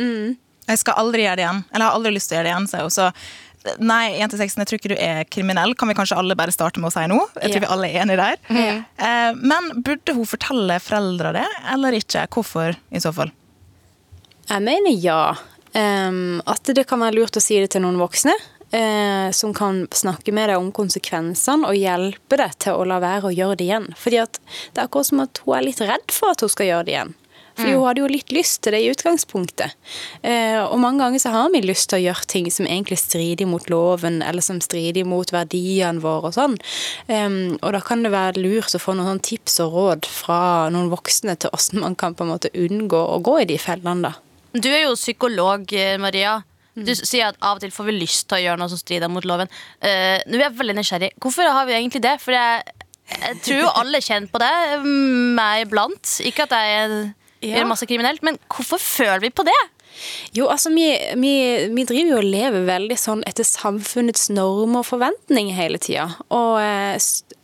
Jeg 0.70 0.82
skal 0.82 0.98
aldri 1.02 1.24
gjøre 1.26 1.40
det 1.40 1.46
igjen. 1.48 1.62
Eller 1.72 1.84
jeg 1.86 1.90
har 1.90 1.98
aldri 2.00 2.12
lyst 2.16 2.30
til 2.30 2.36
å 2.36 2.40
gjøre 2.40 2.50
det 2.50 2.54
igjen. 2.56 2.68
Så 2.70 2.82
hun. 2.84 2.92
Så 2.94 3.76
nei, 3.84 4.04
jente 4.16 4.38
16, 4.40 4.62
jeg 4.62 4.70
tror 4.70 4.80
ikke 4.80 4.92
du 4.94 5.00
er 5.04 5.24
kriminell. 5.28 5.74
Kan 5.76 5.90
vi 5.92 5.96
kanskje 5.98 6.18
alle 6.22 6.36
bare 6.40 6.54
starte 6.56 6.80
med 6.80 6.92
å 6.92 6.94
si 6.96 7.06
nå? 7.12 7.18
Jeg 7.42 7.52
tror 7.52 7.60
Ja. 7.60 7.66
vi 7.66 7.72
alle 7.76 7.90
er 7.90 8.02
enige 8.06 8.22
der. 8.22 8.38
Eh, 8.98 9.34
men 9.36 9.72
burde 9.84 10.16
hun 10.16 10.26
fortelle 10.30 10.78
foreldra 10.80 11.34
det, 11.36 11.48
eller 11.74 11.98
ikke? 11.98 12.24
Hvorfor, 12.32 12.78
i 12.92 13.02
så 13.04 13.12
fall? 13.14 13.34
Jeg 14.50 14.64
mener 14.66 14.96
ja. 14.96 15.36
Um, 15.76 16.40
at 16.50 16.64
det 16.74 16.88
kan 16.90 16.98
være 17.04 17.20
lurt 17.20 17.38
å 17.38 17.42
si 17.44 17.60
det 17.62 17.70
til 17.76 17.84
noen 17.84 18.00
voksne. 18.02 18.34
Eh, 18.76 19.30
som 19.36 19.54
kan 19.54 19.86
snakke 19.92 20.34
med 20.36 20.52
deg 20.52 20.60
om 20.60 20.72
konsekvensene 20.76 21.70
og 21.70 21.78
hjelpe 21.78 22.40
deg 22.42 22.58
til 22.62 22.78
å 22.78 22.86
la 22.90 23.00
være 23.04 23.30
å 23.30 23.36
gjøre 23.36 23.60
det 23.60 23.70
igjen. 23.70 23.90
Fordi 24.00 24.22
at 24.26 24.42
det 24.42 24.78
er 24.78 24.86
akkurat 24.88 25.12
som 25.12 25.24
at 25.26 25.42
hun 25.46 25.58
er 25.58 25.68
litt 25.70 25.82
redd 25.84 26.14
for 26.14 26.34
at 26.34 26.46
hun 26.46 26.54
skal 26.54 26.72
gjøre 26.72 26.88
det 26.88 26.96
igjen. 26.98 27.18
Fordi 27.60 27.74
hun 27.76 27.84
hadde 27.84 28.00
jo 28.00 28.08
litt 28.08 28.32
lyst 28.32 28.62
til 28.64 28.76
det 28.76 28.80
i 28.86 28.92
utgangspunktet. 28.94 29.74
Eh, 30.24 30.60
og 30.62 30.78
mange 30.80 31.04
ganger 31.04 31.20
så 31.20 31.34
har 31.34 31.50
vi 31.52 31.62
lyst 31.64 31.90
til 31.92 32.00
å 32.00 32.04
gjøre 32.06 32.30
ting 32.32 32.48
som 32.54 32.68
egentlig 32.70 33.00
strider 33.02 33.50
mot 33.50 33.66
loven, 33.72 34.22
eller 34.24 34.46
som 34.46 34.62
strider 34.64 35.08
mot 35.08 35.34
verdiene 35.34 36.00
våre 36.04 36.32
og 36.32 36.38
sånn. 36.38 36.56
Eh, 37.12 37.28
og 37.60 37.76
da 37.76 37.84
kan 37.84 38.06
det 38.06 38.14
være 38.16 38.40
lurt 38.40 38.78
å 38.78 38.82
få 38.82 38.96
noen 38.96 39.12
sånn 39.14 39.26
tips 39.32 39.60
og 39.66 39.76
råd 39.76 40.10
fra 40.10 40.42
noen 40.74 40.92
voksne 40.94 41.36
til 41.36 41.52
hvordan 41.52 41.84
man 41.84 42.00
kan 42.00 42.16
på 42.16 42.26
en 42.26 42.34
måte 42.36 42.54
unngå 42.56 43.04
å 43.18 43.20
gå 43.26 43.42
i 43.44 43.50
de 43.50 43.60
fellene, 43.60 44.14
da. 44.14 44.16
Du 44.56 44.66
er 44.72 44.88
jo 44.88 44.96
psykolog, 44.98 45.68
eh, 45.74 45.98
Maria. 46.02 46.40
Du 46.86 46.94
sier 46.96 47.28
at 47.30 47.38
av 47.42 47.58
og 47.58 47.64
til 47.64 47.72
får 47.76 47.86
vi 47.90 47.96
lyst 48.00 48.28
til 48.30 48.38
å 48.40 48.44
gjøre 48.44 48.60
noe 48.62 48.70
som 48.72 48.80
strider 48.82 49.12
mot 49.12 49.26
loven. 49.28 49.50
Uh, 49.84 50.20
nå 50.28 50.38
er 50.40 50.46
jeg 50.48 50.58
veldig 50.60 50.76
nysgjerrig. 50.80 51.12
Hvorfor 51.20 51.50
har 51.52 51.66
vi 51.70 51.74
egentlig 51.78 52.02
det? 52.06 52.16
For 52.24 52.32
jeg, 52.36 52.64
jeg 53.16 53.42
tror 53.46 53.60
jo 53.64 53.74
alle 53.82 54.02
kjenner 54.06 54.30
på 54.34 54.42
det, 54.44 54.54
mm, 54.86 55.36
meg 55.40 55.66
iblant. 55.68 56.16
Ikke 56.30 56.46
at 56.48 56.56
jeg 56.58 57.14
Ja. 57.42 57.56
gjør 57.62 57.70
masse 57.72 57.88
kriminelt, 57.88 58.22
men 58.24 58.36
hvorfor 58.52 58.78
føler 58.84 59.20
vi 59.24 59.30
på 59.32 59.46
det? 59.48 59.60
Jo, 60.36 60.48
altså 60.48 60.72
vi, 60.74 60.88
vi, 61.20 61.34
vi 61.74 61.86
driver 61.88 62.14
jo 62.14 62.20
og 62.22 62.30
lever 62.30 62.68
veldig 62.68 62.98
sånn 63.00 63.24
etter 63.30 63.48
samfunnets 63.48 64.30
normer 64.32 64.84
og 64.84 64.90
forventninger 64.90 65.58
hele 65.58 65.80
tida. 65.82 66.08
Og 66.36 66.60
eh, 66.62 66.96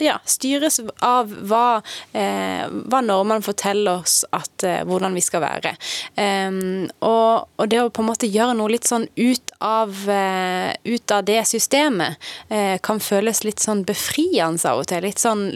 ja, 0.03 0.17
styres 0.27 0.79
av 1.05 1.31
hva, 1.47 1.81
eh, 2.13 2.65
hva 2.67 3.01
normene 3.05 3.45
forteller 3.45 4.01
oss 4.01 4.23
at, 4.35 4.63
eh, 4.63 4.83
hvordan 4.87 5.15
vi 5.15 5.23
skal 5.23 5.43
være. 5.45 5.75
Em, 6.19 6.87
og, 6.99 7.47
og 7.55 7.71
det 7.71 7.81
å 7.81 7.91
på 7.93 8.03
en 8.03 8.09
måte 8.09 8.29
gjøre 8.29 8.57
noe 8.57 8.73
litt 8.73 8.87
sånn 8.89 9.07
ut 9.15 9.55
av, 9.63 9.95
eh, 10.09 10.75
ut 10.83 11.11
av 11.15 11.23
det 11.25 11.39
systemet 11.47 12.19
eh, 12.49 12.77
kan 12.83 12.99
føles 12.99 13.43
litt 13.47 13.63
sånn 13.63 13.85
befriende 13.87 14.67
av 14.67 14.83
og 14.83 14.89
til. 14.91 15.05
Litt 15.05 15.21
sånn 15.23 15.47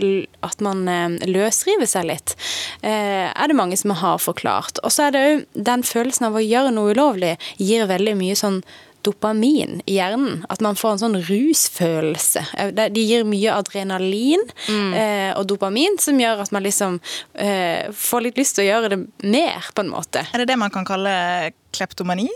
at 0.45 0.63
man 0.63 0.87
eh, 0.87 1.19
løsriver 1.27 1.89
seg 1.89 2.07
litt. 2.09 2.35
Er 2.81 3.49
det 3.49 3.57
mange 3.57 3.77
som 3.77 3.91
har 3.99 4.19
forklart. 4.21 4.79
Og 4.85 4.93
så 4.93 5.07
er 5.07 5.13
det 5.13 5.21
jo 5.23 5.63
den 5.67 5.83
følelsen 5.85 6.29
av 6.29 6.37
å 6.37 6.43
gjøre 6.43 6.71
noe 6.73 6.78
ulovlig 6.87 7.35
gir 7.57 7.85
veldig 7.89 8.15
mye 8.19 8.37
sånn 8.39 8.61
dopamin 9.01 9.81
i 9.87 9.95
hjernen. 9.95 10.41
At 10.51 10.61
man 10.61 10.75
får 10.75 10.91
en 10.95 11.01
sånn 11.03 11.17
rusfølelse. 11.23 12.43
Eh, 12.59 12.71
De 12.91 13.03
gir 13.03 13.23
mye 13.27 13.53
adrenalin 13.55 14.43
eh, 14.67 15.31
og 15.37 15.45
dopamin 15.47 15.99
som 16.01 16.19
gjør 16.19 16.43
at 16.43 16.51
man 16.55 16.65
liksom 16.65 16.99
eh, 17.33 17.87
får 17.95 18.25
litt 18.27 18.41
lyst 18.41 18.57
til 18.57 18.65
å 18.65 18.69
gjøre 18.73 18.91
det 18.95 18.99
mer, 19.23 19.71
på 19.73 19.85
en 19.85 19.93
måte. 19.93 20.25
Er 20.33 20.43
det 20.43 20.49
det 20.51 20.59
man 20.59 20.73
kan 20.73 20.87
kalle 20.87 21.51
kleptomani? 21.75 22.29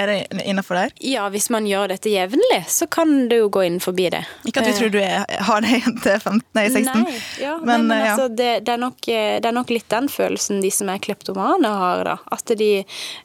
Er 0.00 0.10
det 0.10 0.44
innafor 0.44 0.78
der? 0.78 0.92
Ja, 1.04 1.28
hvis 1.32 1.48
man 1.52 1.66
gjør 1.68 1.88
dette 1.94 2.10
jevnlig, 2.12 2.60
så 2.68 2.86
kan 2.90 3.28
du 3.30 3.36
jo 3.36 3.48
gå 3.52 3.64
inn 3.66 3.80
forbi 3.82 4.08
det. 4.12 4.24
Ikke 4.44 4.60
at 4.62 4.68
vi 4.68 4.72
Eh, 4.74 4.78
tror 4.78 4.90
du 4.90 4.98
er, 5.00 5.24
har 5.48 5.60
det 5.64 5.80
til 6.02 6.18
15, 6.18 6.40
nei, 6.56 6.64
16. 6.68 7.04
Nei, 7.04 7.14
ja, 7.40 7.56
Men, 7.62 7.86
men, 7.86 7.96
eh, 7.96 8.04
ja. 8.04 8.12
altså, 8.12 8.28
det, 8.28 8.50
det, 8.66 8.72
er 8.74 8.80
nok, 8.82 9.08
eh, 9.08 9.36
det 9.40 9.50
er 9.50 9.56
nok 9.56 9.70
litt 9.70 9.88
den 9.92 10.08
følelsen 10.10 10.60
de 10.64 10.70
som 10.74 10.90
er 10.92 11.02
kleptomane 11.04 11.70
har, 11.70 12.04
da. 12.08 12.16
At 12.34 12.54
de, 12.58 12.70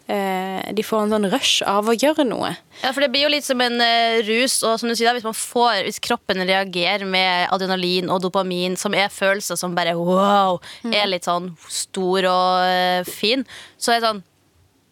eh, 0.07 0.71
de 0.75 0.85
får 0.85 1.05
en 1.07 1.15
sånn 1.17 1.29
rush 1.33 1.65
av 1.67 1.89
å 1.89 1.97
gjøre 1.97 2.27
noe. 2.29 2.53
Ja, 2.83 2.93
for 2.93 3.01
Det 3.01 3.11
blir 3.11 3.25
jo 3.27 3.33
litt 3.33 3.47
som 3.47 3.59
en 3.61 3.81
rus. 4.27 4.61
og 4.63 4.79
som 4.79 4.89
du 4.89 4.95
sier 4.95 5.09
da, 5.09 5.17
Hvis 5.17 5.27
man 5.27 5.35
får, 5.35 5.83
hvis 5.87 5.99
kroppen 5.99 6.39
reagerer 6.47 7.05
med 7.05 7.49
adrenalin 7.51 8.09
og 8.09 8.21
dopamin, 8.23 8.77
som 8.77 8.93
er 8.93 9.09
følelser 9.09 9.57
som 9.59 9.75
bare 9.75 9.97
wow, 9.97 10.59
er 10.87 11.07
litt 11.07 11.27
sånn 11.27 11.55
stor 11.67 12.25
og 12.29 13.09
fin, 13.09 13.45
så 13.77 13.91
er 13.93 13.99
det 13.99 14.07
sånn 14.07 14.23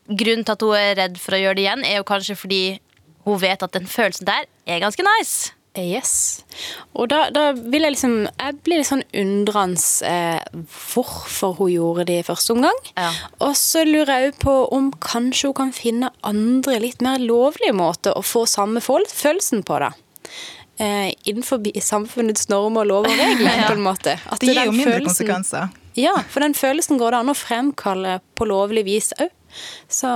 Grunnen 0.07 0.45
til 0.47 0.55
at 0.55 0.61
hun 0.63 0.75
er 0.79 0.95
redd 1.01 1.17
for 1.19 1.35
å 1.35 1.41
gjøre 1.41 1.55
det 1.59 1.65
igjen, 1.67 1.83
er 1.85 1.97
jo 1.99 2.07
kanskje 2.07 2.37
fordi 2.39 2.61
hun 3.27 3.39
vet 3.41 3.63
at 3.65 3.73
den 3.75 3.87
følelsen 3.91 4.27
der 4.29 4.45
er 4.67 4.79
ganske 4.83 5.03
nice. 5.03 5.51
Yes. 5.77 6.41
Og 6.97 7.09
da, 7.11 7.27
da 7.29 7.51
vil 7.53 7.83
jeg 7.85 7.93
liksom 7.93 8.13
Jeg 8.25 8.55
blir 8.65 8.79
litt 8.79 8.87
sånn 8.89 9.03
undrende 9.13 10.07
eh, 10.09 10.39
hvorfor 10.73 11.53
hun 11.59 11.69
gjorde 11.69 12.07
det 12.09 12.15
i 12.23 12.25
første 12.25 12.55
omgang. 12.55 12.79
Ja. 12.97 13.11
Og 13.45 13.53
så 13.59 13.83
lurer 13.85 14.09
jeg 14.23 14.31
òg 14.31 14.39
på 14.41 14.55
om 14.73 14.89
kanskje 15.03 15.51
hun 15.51 15.57
kan 15.59 15.73
finne 15.77 16.09
andre, 16.25 16.79
litt 16.81 17.03
mer 17.05 17.21
lovlige 17.21 17.75
måter 17.77 18.17
å 18.17 18.23
få 18.25 18.47
samme 18.49 18.81
følelsen 18.81 19.61
på, 19.67 19.77
da. 19.85 19.91
Eh, 20.81 21.11
innenfor 21.29 21.61
samfunnets 21.81 22.49
normer, 22.49 22.85
lover 22.89 23.13
og 23.13 23.21
regler, 23.21 23.63
på 23.69 23.77
en 23.77 23.85
måte. 23.85 24.17
At 24.29 24.41
Det 24.41 24.53
gir 24.55 24.65
jo 24.65 24.73
mindre 24.73 24.97
følelsen- 24.97 25.13
konsekvenser. 25.13 25.69
Ja, 25.97 26.13
for 26.29 26.45
den 26.45 26.53
følelsen 26.57 26.99
går 27.01 27.13
det 27.13 27.19
an 27.23 27.31
å 27.33 27.37
fremkalle 27.37 28.19
på 28.37 28.45
lovlig 28.49 28.83
vis 28.85 29.13
òg. 29.17 29.29
Så 29.89 30.07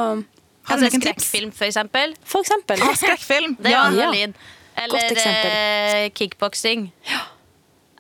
Har 0.64 0.78
du 0.78 0.86
Altså, 0.86 1.00
skrekkfilm, 1.02 1.52
for 1.52 1.66
eksempel. 1.66 2.16
for 2.24 2.42
eksempel. 2.46 2.82
Ah, 2.86 2.94
skrekkfilm! 2.96 3.56
Det 3.60 3.64
var 3.72 3.72
Ja. 3.72 3.84
adrenalin. 3.90 4.34
Eller 4.78 5.18
eh, 5.18 6.10
kickboksing. 6.16 6.92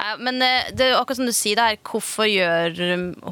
Ja, 0.01 0.15
men 0.17 0.41
eh, 0.41 0.69
det 0.73 0.85
er 0.87 0.95
akkurat 0.97 1.17
som 1.19 1.27
du 1.27 1.33
sier 1.35 1.55
det 1.59 1.65
her, 1.67 1.77
hvorfor 1.85 2.25
gjør 2.29 2.77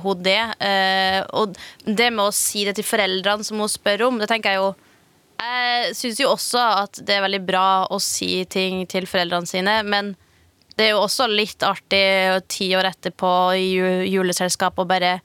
hun 0.03 0.23
det? 0.25 0.35
Eh, 0.59 1.21
og 1.33 1.55
det 1.85 2.09
med 2.13 2.25
å 2.27 2.33
si 2.35 2.65
det 2.67 2.75
til 2.77 2.85
foreldrene 2.85 3.45
som 3.47 3.57
hun 3.63 3.69
spør 3.71 4.03
om, 4.09 4.19
det 4.21 4.27
tenker 4.29 4.53
jeg 4.53 4.61
jo 4.61 4.75
Jeg 5.39 5.95
syns 5.95 6.19
jo 6.19 6.33
også 6.33 6.59
at 6.83 6.99
det 7.07 7.15
er 7.15 7.23
veldig 7.23 7.39
bra 7.47 7.87
å 7.89 7.97
si 8.03 8.43
ting 8.51 8.81
til 8.91 9.05
foreldrene 9.07 9.47
sine, 9.47 9.77
men 9.87 10.15
det 10.75 10.89
er 10.89 10.91
jo 10.97 11.05
også 11.05 11.29
litt 11.31 11.63
artig 11.63 12.03
ti 12.51 12.67
år 12.75 12.89
etterpå 12.91 13.31
i 13.55 13.69
ju- 13.77 14.05
juleselskap 14.17 14.77
og 14.83 14.89
bare 14.91 15.21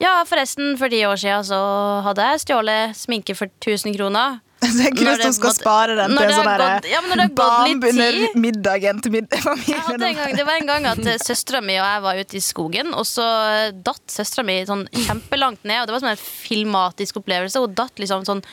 Ja, 0.00 0.22
forresten, 0.24 0.76
for 0.80 0.88
ti 0.88 1.02
år 1.04 1.18
siden 1.20 1.44
så 1.44 1.58
hadde 2.06 2.24
jeg 2.24 2.44
stjålet 2.46 2.96
sminke 2.96 3.34
for 3.36 3.52
1000 3.60 3.92
kroner. 3.98 4.38
Så 4.60 4.84
jeg 4.84 4.92
kunne 4.96 5.14
som 5.16 5.32
skal 5.32 5.50
måtte- 5.50 5.62
spare 5.62 5.94
den 5.96 6.14
til 6.16 6.26
en 6.26 6.34
sånn 6.36 6.48
derre 6.48 6.88
ja, 6.88 7.00
bam 7.32 7.84
under 7.88 8.34
middagen 8.36 9.00
til 9.00 9.12
mid 9.12 9.28
familien. 9.32 10.16
gang, 10.16 10.34
det 10.36 10.44
var 10.44 10.58
en 10.60 10.66
gang 10.68 10.88
at 10.90 10.98
uh, 11.08 11.16
søstera 11.20 11.62
mi 11.64 11.78
og 11.80 11.86
jeg 11.86 12.02
var 12.04 12.20
ute 12.20 12.36
i 12.36 12.42
skogen, 12.44 12.92
og 12.92 13.06
så 13.08 13.24
eh, 13.24 13.70
datt 13.72 14.02
søstera 14.12 14.44
mi 14.44 14.58
sånn 14.68 14.84
kjempelangt 14.92 15.64
ned. 15.64 15.80
Og 15.80 15.88
det 15.88 15.96
var 15.96 16.04
som 16.04 16.12
en 16.12 16.20
filmatisk 16.20 17.22
opplevelse. 17.22 17.60
Hun 17.64 17.76
datt 17.76 18.00
liksom 18.00 18.26
sånn 18.28 18.44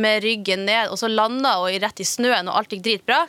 med 0.00 0.22
ryggen 0.24 0.66
ned, 0.68 0.92
og 0.92 1.00
så 1.00 1.08
landa 1.08 1.56
hun 1.60 1.80
rett 1.80 2.04
i 2.04 2.08
snøen, 2.08 2.48
og 2.48 2.60
alt 2.60 2.76
gikk 2.76 2.84
dritbra. 2.84 3.24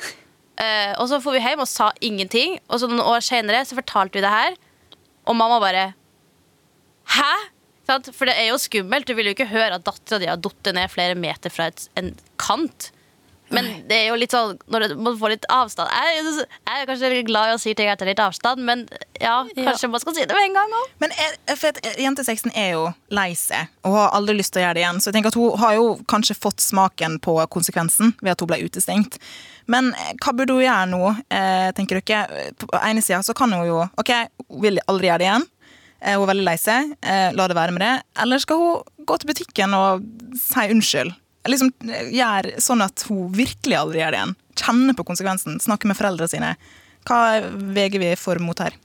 Uh, 0.60 0.92
og 1.00 1.08
så 1.10 1.20
får 1.24 1.36
vi 1.38 1.46
hjem 1.48 1.64
og 1.64 1.72
sa 1.72 1.92
ingenting, 2.04 2.60
og 2.68 2.80
så 2.84 2.92
noen 2.92 3.08
år 3.08 3.24
senere 3.24 3.64
så 3.68 3.80
fortalte 3.80 4.20
vi 4.20 4.24
det 4.24 4.36
her, 4.36 4.60
og 5.28 5.36
mamma 5.40 5.60
bare 5.64 5.94
Hæ? 7.18 7.34
For 8.16 8.30
det 8.30 8.38
er 8.40 8.48
jo 8.54 8.58
skummelt. 8.62 9.08
Du 9.10 9.16
vil 9.18 9.28
jo 9.32 9.36
ikke 9.36 9.50
høre 9.52 9.76
at 9.76 9.84
dattera 9.84 10.22
di 10.22 10.30
har 10.30 10.40
falt 10.40 10.74
ned 10.78 10.92
flere 10.94 11.16
meter 11.20 11.52
fra 11.52 11.66
et, 11.72 11.88
en 12.00 12.14
kant. 12.40 12.92
Men 13.52 13.66
det 13.90 13.98
er 13.98 14.06
jo 14.08 14.16
litt 14.16 14.32
sånn 14.32 14.54
når 14.72 14.94
man 14.96 15.18
får 15.20 15.34
litt 15.34 15.46
avstand. 15.52 15.90
Jeg, 15.92 16.22
er- 16.22 16.46
jeg 16.70 16.78
er 16.78 16.88
kanskje 16.88 17.24
glad 17.28 17.50
i 17.50 17.56
å 17.58 17.60
si 17.60 17.74
ting 17.76 17.90
etter 17.92 18.08
litt 18.08 18.22
avstand, 18.24 18.62
men 18.64 18.86
ja, 19.20 19.42
kanskje 19.58 19.90
man 19.92 20.00
skal 20.00 20.16
si 20.16 20.24
det 20.24 20.38
med 20.38 20.46
en 20.46 20.56
gang 20.56 20.72
òg. 20.78 20.94
Men 21.04 21.12
er, 21.20 21.36
for 21.60 21.74
at 21.74 21.82
Jente 22.00 22.24
16 22.24 22.54
er 22.56 22.70
jo 22.78 22.86
lei 23.12 23.34
seg 23.36 23.68
og 23.84 23.98
har 23.98 24.16
aldri 24.16 24.38
lyst 24.40 24.56
til 24.56 24.62
å 24.64 24.70
gjøre 24.70 24.78
det 24.80 24.86
igjen. 24.86 25.02
Så 25.04 25.12
jeg 25.12 25.18
tenker 25.18 25.34
at 25.36 25.40
hun 25.42 25.60
har 25.66 25.76
jo 25.82 25.90
kanskje 26.16 26.38
fått 26.40 26.64
smaken 26.64 27.20
på 27.28 27.36
konsekvensen 27.52 28.16
ved 28.24 28.38
at 28.38 28.46
hun 28.46 28.54
ble 28.54 28.62
utestengt. 28.64 29.20
Men 29.68 29.92
eh, 30.00 30.14
hva 30.24 30.32
burde 30.32 30.56
hun 30.56 30.64
gjøre 30.64 30.88
nå, 30.96 31.04
eh, 31.28 31.70
tenker 31.76 32.00
dere? 32.00 32.54
På 32.64 32.72
ene 32.80 33.04
sida 33.04 33.20
så 33.28 33.36
kan 33.36 33.52
hun 33.52 33.68
jo 33.68 33.82
OK, 34.00 34.14
hun 34.48 34.64
vil 34.64 34.80
aldri 34.88 35.12
gjøre 35.12 35.26
det 35.26 35.28
igjen. 35.28 35.50
Eh, 36.02 36.18
Hun 36.18 36.26
er 36.26 36.32
veldig 36.34 36.46
lei 36.48 36.58
seg. 36.60 36.94
Eh, 37.02 37.30
La 37.38 37.48
det 37.48 37.58
være 37.58 37.76
med 37.76 37.84
det. 37.86 37.94
Eller 38.24 38.42
skal 38.42 38.58
hun 38.62 39.06
gå 39.08 39.18
til 39.22 39.32
butikken 39.32 39.76
og 39.78 40.06
si 40.42 40.68
unnskyld? 40.74 41.14
Liksom 41.50 41.72
eh, 41.90 42.12
Gjøre 42.18 42.62
sånn 42.62 42.84
at 42.86 43.06
hun 43.10 43.32
virkelig 43.38 43.78
aldri 43.78 44.02
gjør 44.02 44.16
det 44.16 44.22
igjen. 44.22 44.36
Kjenne 44.62 44.96
på 44.98 45.06
konsekvensen. 45.08 45.60
Snakke 45.64 45.90
med 45.90 45.98
foreldrene 46.00 46.30
sine. 46.32 46.54
Hva 47.08 47.22
veger 47.78 48.02
vi 48.04 48.12
for 48.20 48.42
mot 48.44 48.60
her? 48.62 48.76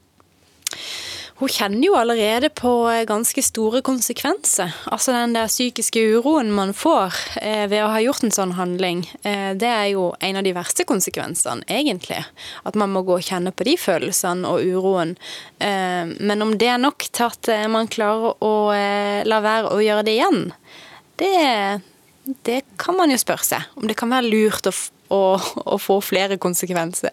Hun 1.37 1.51
kjenner 1.53 1.85
jo 1.85 1.97
allerede 2.01 2.49
på 2.49 2.71
eh, 2.89 3.03
ganske 3.05 3.43
store 3.45 3.83
konsekvenser. 3.85 4.73
Altså 4.89 5.13
den 5.13 5.35
der 5.37 5.51
psykiske 5.51 6.01
uroen 6.17 6.49
man 6.57 6.71
får 6.73 7.13
eh, 7.43 7.67
ved 7.69 7.83
å 7.85 7.91
ha 7.93 7.99
gjort 8.01 8.25
en 8.25 8.33
sånn 8.33 8.55
handling, 8.57 9.03
eh, 9.21 9.51
det 9.53 9.69
er 9.69 9.91
jo 9.91 10.07
en 10.25 10.39
av 10.41 10.47
de 10.47 10.55
verste 10.57 10.87
konsekvensene, 10.89 11.67
egentlig. 11.69 12.23
At 12.65 12.79
man 12.81 12.95
må 12.95 13.03
gå 13.05 13.19
og 13.19 13.27
kjenne 13.27 13.53
på 13.53 13.67
de 13.69 13.75
følelsene 13.77 14.49
og 14.49 14.65
uroen. 14.65 15.13
Men 15.61 16.45
om 16.45 16.55
det 16.59 16.71
er 16.73 16.81
nok 16.81 17.05
til 17.05 17.27
at 17.27 17.49
man 17.73 17.89
klarer 17.91 18.37
å 18.45 18.53
la 19.29 19.39
være 19.45 19.73
å 19.73 19.81
gjøre 19.81 20.05
det 20.07 20.15
igjen, 20.17 20.41
det, 21.21 21.33
det 22.49 22.59
kan 22.81 22.97
man 22.99 23.13
jo 23.13 23.19
spørre 23.21 23.47
seg. 23.47 23.69
Om 23.77 23.89
det 23.89 23.97
kan 23.99 24.13
være 24.13 24.29
lurt 24.29 24.69
å, 24.69 24.75
å, 25.13 25.21
å 25.77 25.79
få 25.81 25.99
flere 26.05 26.41
konsekvenser. 26.41 27.13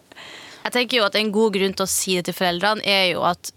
Jeg 0.63 0.75
tenker 0.75 0.99
jo 0.99 1.07
at 1.07 1.17
En 1.19 1.31
god 1.35 1.55
grunn 1.57 1.75
til 1.75 1.85
å 1.85 1.91
si 1.91 2.17
det 2.17 2.29
til 2.29 2.37
foreldrene 2.37 2.83
er 2.87 3.09
jo 3.13 3.23
at 3.27 3.51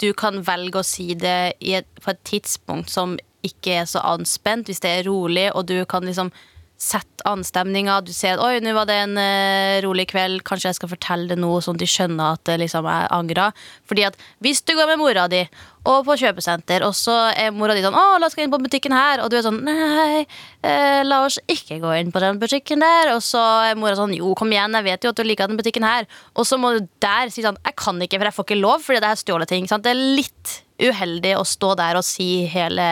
du 0.00 0.12
kan 0.16 0.42
velge 0.46 0.80
å 0.80 0.86
si 0.86 1.12
det 1.18 1.54
et, 1.60 1.88
på 2.02 2.12
et 2.12 2.22
tidspunkt 2.26 2.90
som 2.92 3.16
ikke 3.46 3.80
er 3.82 3.88
så 3.88 4.02
anspent, 4.06 4.68
hvis 4.68 4.82
det 4.82 4.90
er 4.90 5.08
rolig, 5.08 5.48
og 5.54 5.68
du 5.70 5.82
kan 5.88 6.06
liksom 6.06 6.32
sette 6.78 7.24
an 7.26 7.42
stemninga. 7.42 7.98
Du 8.06 8.12
ser 8.14 8.38
oi, 8.38 8.60
nå 8.62 8.70
var 8.76 8.86
det 8.86 8.96
en 9.02 9.16
uh, 9.18 9.80
rolig 9.82 10.06
kveld, 10.12 10.44
kanskje 10.46 10.70
jeg 10.70 10.78
skal 10.78 10.92
fortelle 10.92 11.32
det 11.32 11.38
nå, 11.42 11.50
sånn 11.64 11.74
at 11.74 11.82
de 11.82 11.88
skjønner 11.90 12.36
at 12.36 12.44
det 12.46 12.60
liksom 12.62 12.86
er 12.86 13.08
angrer. 13.14 13.66
Fordi 13.90 14.06
at 14.06 14.18
hvis 14.44 14.62
du 14.62 14.76
går 14.78 14.92
med 14.92 15.02
mora 15.02 15.26
di 15.30 15.42
og 15.88 16.04
på 16.06 16.14
kjøpesenter, 16.20 16.84
og 16.86 16.94
så 16.94 17.16
er 17.32 17.50
mora 17.56 17.74
di 17.74 17.82
sånn 17.82 17.96
å, 17.98 18.04
la 18.20 18.28
oss 18.28 18.36
gå 18.38 18.44
inn 18.44 18.52
på 18.52 18.60
butikken 18.62 18.94
her, 18.94 19.24
og 19.24 19.32
du 19.32 19.38
er 19.38 19.44
sånn 19.46 19.60
nei, 19.66 20.22
eh, 20.62 21.00
la 21.06 21.22
oss 21.24 21.40
ikke 21.50 21.80
gå 21.82 21.94
inn 21.98 22.14
på 22.14 22.22
den 22.22 22.38
butikken 22.42 22.84
der, 22.84 23.14
og 23.16 23.22
så 23.24 23.42
er 23.70 23.78
mora 23.78 23.96
sånn 23.98 24.14
jo, 24.14 24.34
kom 24.38 24.52
igjen, 24.52 24.76
jeg 24.78 24.86
vet 24.86 25.06
jo 25.06 25.14
at 25.14 25.18
du 25.18 25.24
liker 25.26 25.50
den 25.50 25.58
butikken 25.58 25.86
her, 25.88 26.06
og 26.36 26.46
så 26.46 26.60
må 26.60 26.76
du 26.76 26.90
der 27.02 27.32
si 27.34 27.46
sånn 27.46 27.58
jeg 27.64 27.78
kan 27.80 28.02
ikke, 28.04 28.20
for 28.20 28.30
jeg 28.30 28.38
får 28.38 28.48
ikke 28.50 28.60
lov, 28.60 28.84
fordi 28.84 29.02
det 29.02 29.10
er 29.10 29.22
stjålet 29.22 29.54
ting. 29.54 29.70
Sant? 29.70 29.86
Det 29.86 29.94
er 29.94 30.18
litt 30.20 30.58
uheldig 30.78 31.38
å 31.40 31.46
stå 31.48 31.72
der 31.80 31.98
og 31.98 32.06
si 32.06 32.28
hele 32.52 32.90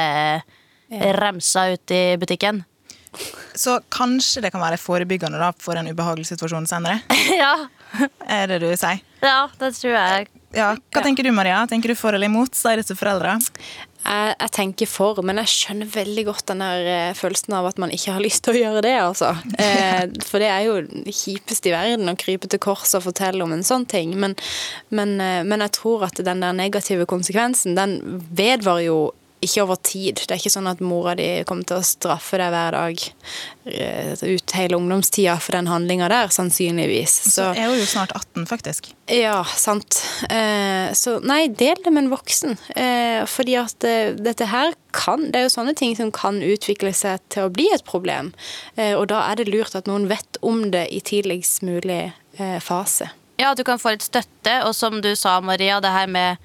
remsa 1.21 1.69
ut 1.75 1.95
i 1.95 2.02
butikken. 2.19 2.64
Så 3.56 3.78
kanskje 3.92 4.42
det 4.44 4.52
kan 4.54 4.62
være 4.62 4.78
forebyggende 4.80 5.40
da, 5.40 5.52
for 5.62 5.78
en 5.80 5.88
ubehagelig 5.88 6.28
situasjon 6.32 6.68
senere? 6.70 7.00
ja, 7.42 7.54
Er 8.28 8.50
det 8.50 8.62
du 8.64 8.70
sier? 8.76 9.02
ja, 9.25 9.46
det 9.58 9.73
tror 9.78 9.94
jeg. 9.96 10.28
Ja. 10.56 10.70
Hva 10.94 11.02
tenker 11.04 11.26
du, 11.26 11.32
Maria? 11.35 11.64
Tenker 11.68 11.92
du 11.92 11.99
for 11.99 12.14
eller 12.16 12.30
imot? 12.30 12.54
Sier 12.56 12.80
det 12.80 12.87
til 12.88 12.96
foreldre. 12.96 13.37
Jeg, 14.06 14.35
jeg 14.38 14.52
tenker 14.54 14.87
for, 14.88 15.18
men 15.26 15.40
jeg 15.42 15.50
skjønner 15.50 15.88
veldig 15.90 16.25
godt 16.28 16.44
den 16.52 16.62
der 16.62 16.88
eh, 16.92 17.16
følelsen 17.18 17.56
av 17.58 17.66
at 17.73 17.80
man 17.82 17.90
ikke 17.90 18.14
har 18.14 18.23
lyst 18.23 18.44
til 18.46 18.54
å 18.54 18.61
gjøre 18.61 18.85
det, 18.87 18.94
altså. 19.02 19.32
Eh, 19.58 20.04
for 20.28 20.42
det 20.42 20.50
er 20.52 20.62
jo 20.68 20.76
det 20.87 21.14
kjipeste 21.16 21.73
i 21.73 21.75
verden 21.75 22.12
å 22.12 22.16
krype 22.20 22.49
til 22.52 22.62
kors 22.62 22.94
og 22.94 23.04
fortelle 23.08 23.42
om 23.42 23.52
en 23.56 23.66
sånn 23.66 23.88
ting. 23.90 24.14
Men, 24.23 24.37
men, 24.94 25.16
eh, 25.20 25.42
men 25.49 25.64
jeg 25.66 25.75
tror 25.80 26.06
at 26.06 26.23
den 26.23 26.44
der 26.44 26.54
negative 26.56 27.08
konsekvensen, 27.11 27.75
den 27.78 27.99
vedvarer 28.30 28.87
jo 28.87 28.99
ikke 29.45 29.64
over 29.64 29.78
tid. 29.85 30.23
Det 30.23 30.35
er 30.35 30.40
ikke 30.40 30.52
sånn 30.55 30.71
at 30.71 30.81
mora 30.85 31.14
di 31.19 31.26
kommer 31.49 31.66
til 31.69 31.81
å 31.81 31.87
straffe 31.87 32.38
deg 32.40 32.52
hver 32.55 32.76
dag 32.76 33.02
eh, 33.71 34.12
ut 34.23 34.55
hele 34.57 34.78
ungdomstida 34.78 35.37
for 35.43 35.59
den 35.59 35.71
handlinga 35.71 36.09
der, 36.12 36.33
sannsynligvis. 36.35 37.19
Så 37.35 37.50
er 37.52 37.69
hun 37.71 37.81
jo 37.81 37.88
snart 37.88 38.14
18, 38.16 38.47
faktisk. 38.49 38.90
Ja, 39.12 39.43
sant. 39.45 40.00
Eh, 40.31 40.90
så 40.97 41.19
nei, 41.23 41.47
del 41.49 41.78
det 41.85 41.93
med 41.93 42.07
en 42.07 42.12
voksen. 42.14 42.57
Eh, 42.75 43.23
fordi 43.31 43.59
at 43.61 43.87
dette 44.16 44.50
her 44.50 44.75
kan 44.97 45.26
Det 45.28 45.37
er 45.37 45.45
jo 45.45 45.52
sånne 45.52 45.75
ting 45.76 45.93
som 45.93 46.09
kan 46.14 46.38
utvikle 46.40 46.88
seg 46.97 47.21
til 47.28 47.47
å 47.47 47.52
bli 47.52 47.66
et 47.75 47.85
problem. 47.85 48.33
Eh, 48.76 48.95
og 48.97 49.11
da 49.12 49.26
er 49.28 49.37
det 49.37 49.50
lurt 49.50 49.76
at 49.76 49.88
noen 49.90 50.09
vet 50.09 50.38
om 50.40 50.71
det 50.73 50.87
i 50.95 51.02
tidligst 51.05 51.61
mulig 51.66 52.14
eh, 52.38 52.59
fase. 52.64 53.11
Ja, 53.37 53.52
du 53.55 53.64
kan 53.69 53.81
få 53.81 53.93
litt 53.93 54.07
støtte, 54.07 54.62
og 54.64 54.73
som 54.75 55.02
du 55.05 55.12
sa, 55.16 55.37
Maria, 55.45 55.81
det 55.85 55.93
her 55.93 56.09
med 56.09 56.40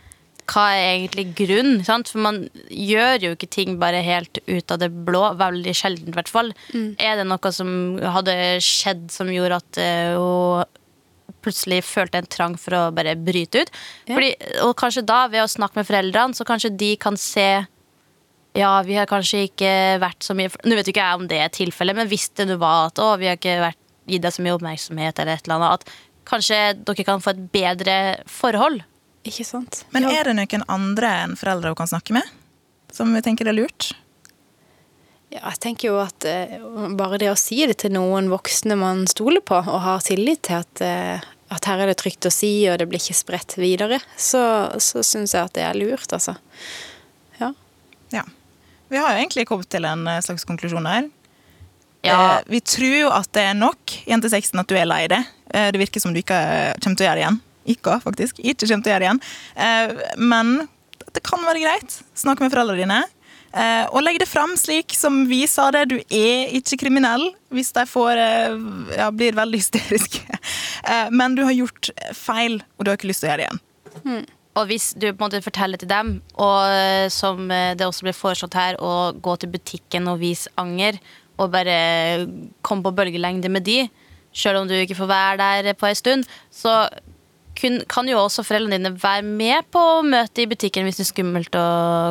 hva 0.51 0.65
er 0.75 0.89
egentlig 0.98 1.25
grunn? 1.38 1.79
Sant? 1.88 2.12
For 2.12 2.22
man 2.24 2.43
gjør 2.67 3.25
jo 3.27 3.31
ikke 3.36 3.50
ting 3.51 3.77
bare 3.81 4.03
helt 4.05 4.41
ut 4.50 4.74
av 4.74 4.81
det 4.81 4.91
blå. 5.08 5.24
Veldig 5.39 5.74
sjelden, 5.77 6.12
i 6.12 6.17
hvert 6.17 6.31
fall. 6.31 6.51
Er 7.00 7.20
det 7.20 7.27
noe 7.29 7.53
som 7.55 7.72
hadde 8.17 8.36
skjedd 8.65 9.08
som 9.13 9.31
gjorde 9.31 9.62
at 9.62 9.81
eh, 9.81 10.20
hun 10.20 10.77
plutselig 11.41 11.81
følte 11.88 12.20
en 12.20 12.29
trang 12.29 12.58
for 12.60 12.77
å 12.77 12.81
bare 12.96 13.15
bryte 13.20 13.63
ut? 13.63 13.72
Ja. 14.10 14.15
Fordi, 14.15 14.31
og 14.67 14.75
kanskje 14.79 15.05
da, 15.08 15.24
ved 15.31 15.46
å 15.46 15.51
snakke 15.51 15.79
med 15.79 15.88
foreldrene, 15.89 16.38
så 16.38 16.48
kanskje 16.48 16.74
de 16.75 16.96
kan 17.01 17.17
se 17.20 17.50
ja, 18.58 18.72
vi 18.84 18.98
har 19.00 19.08
kanskje 19.08 19.46
ikke 19.48 19.72
vært 20.03 20.25
så 20.27 20.34
mye 20.36 20.51
Nå 20.67 20.75
vet 20.75 20.89
ikke 20.91 21.00
jeg 21.00 21.20
om 21.22 21.27
det 21.31 21.38
er 21.39 21.53
tilfellet, 21.55 21.96
men 21.96 22.10
hvis 22.12 22.27
det 22.36 22.50
nå 22.50 22.58
var 22.60 22.89
at 22.89 23.00
å, 23.00 23.13
vi 23.22 23.29
har 23.29 23.39
ikke 23.39 23.62
vært, 23.63 23.79
gitt 24.12 24.25
deg 24.25 24.34
så 24.36 24.43
mye 24.43 24.55
oppmerksomhet, 24.58 25.20
eller 25.22 25.39
et 25.39 25.46
eller 25.48 25.55
annet, 25.62 25.86
at 25.86 26.27
kanskje 26.27 26.58
dere 26.84 27.05
kan 27.08 27.24
få 27.24 27.31
et 27.31 27.46
bedre 27.53 27.96
forhold. 28.27 28.81
Ikke 29.28 29.46
sant? 29.46 29.84
Men 29.94 30.08
er 30.10 30.30
det 30.30 30.38
noen 30.38 30.63
andre 30.72 31.12
enn 31.24 31.36
foreldre 31.40 31.74
hun 31.74 31.82
kan 31.84 31.92
snakke 31.92 32.16
med? 32.16 32.25
Som 32.92 33.13
vi 33.16 33.22
tenker 33.24 33.48
er 33.48 33.56
lurt? 33.56 33.92
Ja, 35.32 35.46
jeg 35.46 35.62
tenker 35.63 35.92
jo 35.92 36.00
at 36.01 36.25
eh, 36.28 36.58
bare 37.00 37.20
det 37.22 37.30
å 37.32 37.38
si 37.40 37.62
det 37.70 37.78
til 37.84 37.94
noen 37.96 38.28
voksne 38.32 38.75
man 38.75 39.06
stoler 39.08 39.44
på, 39.46 39.62
og 39.62 39.86
har 39.86 40.04
tillit 40.04 40.42
til 40.50 40.58
at, 40.60 40.82
eh, 40.84 41.24
at 41.56 41.70
her 41.70 41.84
er 41.86 41.92
det 41.92 42.01
trygt 42.01 42.28
å 42.28 42.34
si, 42.34 42.51
og 42.68 42.82
det 42.82 42.90
blir 42.92 43.00
ikke 43.00 43.16
spredt 43.16 43.56
videre, 43.62 44.01
så, 44.20 44.42
så 44.84 45.06
syns 45.08 45.38
jeg 45.38 45.48
at 45.48 45.56
det 45.56 45.63
er 45.63 45.80
lurt, 45.80 46.12
altså. 46.12 46.36
Ja. 47.40 47.54
Ja. 48.12 48.25
Vi 48.92 49.00
har 49.00 49.13
jo 49.13 49.22
egentlig 49.22 49.48
kommet 49.48 49.72
til 49.72 49.88
en 49.88 50.04
eh, 50.12 50.20
slags 50.25 50.44
konklusjon 50.50 50.90
her. 50.90 51.08
Ja. 52.01 52.38
Eh, 52.38 52.42
vi 52.46 52.60
tror 52.62 52.98
jo 52.98 53.13
at 53.13 53.30
det 53.36 53.46
er 53.51 53.56
nok, 53.58 53.96
jente 54.10 54.30
16, 54.30 54.58
at 54.60 54.68
du 54.68 54.75
er 54.78 54.90
lei 54.90 55.06
det. 55.12 55.22
Eh, 55.54 55.70
det 55.72 55.80
virker 55.82 56.04
som 56.04 56.13
du 56.13 56.22
ikke 56.22 56.36
eh, 56.38 56.74
kommer 56.82 56.98
til 56.98 57.06
å 57.06 57.10
gjøre 57.10 57.20
det 57.20 57.25
igjen. 57.25 57.40
Ikke, 57.70 58.00
faktisk. 58.03 58.39
Ikke 58.39 58.68
kommer 58.68 58.86
til 58.86 58.91
å 58.91 58.96
gjøre 58.96 59.01
det 59.03 59.10
igjen. 59.10 59.24
Eh, 59.65 60.22
men 60.22 60.53
det 61.15 61.24
kan 61.27 61.44
være 61.46 61.63
greit. 61.63 61.98
Snakk 62.18 62.41
med 62.44 62.53
foreldrene 62.53 62.86
dine. 62.86 63.01
Eh, 63.51 63.84
og 63.91 64.00
legg 64.06 64.15
det 64.22 64.30
fram 64.32 64.53
slik 64.60 64.96
som 64.96 65.25
vi 65.27 65.44
sa 65.50 65.68
det. 65.75 65.88
Du 65.91 65.98
er 66.00 66.53
ikke 66.56 66.80
kriminell 66.86 67.34
hvis 67.51 67.74
de 67.75 67.84
får, 67.89 68.12
eh, 68.15 68.60
ja, 68.96 69.10
blir 69.12 69.38
veldig 69.38 69.63
hysteriske. 69.63 70.27
Eh, 70.82 71.12
men 71.13 71.36
du 71.38 71.44
har 71.46 71.53
gjort 71.53 71.91
feil, 72.18 72.56
og 72.74 72.84
du 72.84 72.89
har 72.89 72.96
ikke 72.98 73.12
lyst 73.12 73.22
til 73.22 73.30
å 73.30 73.36
gjøre 73.36 73.44
det 73.44 73.46
igjen. 73.46 74.24
Og 74.58 74.65
hvis 74.68 74.88
du 74.98 75.06
på 75.06 75.13
en 75.13 75.20
måte 75.27 75.44
forteller 75.46 75.77
til 75.77 75.91
dem, 75.91 76.10
og 76.41 76.74
eh, 76.74 77.06
som 77.13 77.44
eh, 77.53 77.75
det 77.77 77.86
også 77.86 78.08
ble 78.08 78.13
foreslått 78.18 78.58
her, 78.58 78.80
å 78.82 79.12
gå 79.13 79.36
til 79.38 79.51
butikken 79.53 80.10
og 80.10 80.24
vise 80.24 80.50
anger, 80.60 80.98
og 81.38 81.53
bare 81.53 81.77
komme 82.65 82.82
på 82.88 82.96
bølgelengde 82.98 83.51
med 83.53 83.63
de, 83.70 83.86
selv 84.34 84.63
om 84.63 84.68
du 84.68 84.74
ikke 84.80 84.98
får 84.98 85.12
være 85.13 85.38
der 85.62 85.77
på 85.77 85.88
en 85.88 86.01
stund, 86.01 86.27
så 86.50 86.74
kun, 87.62 87.77
kan 87.91 88.10
jo 88.10 88.18
også 88.24 88.44
foreldrene 88.48 88.80
dine 88.80 88.91
være 89.01 89.24
med 89.27 89.68
på 89.74 89.82
møtet 90.08 90.44
i 90.44 90.50
butikken 90.51 90.88
hvis 90.88 90.98
det 91.00 91.06
er 91.06 91.12
skummelt 91.12 91.56
å 91.58 91.65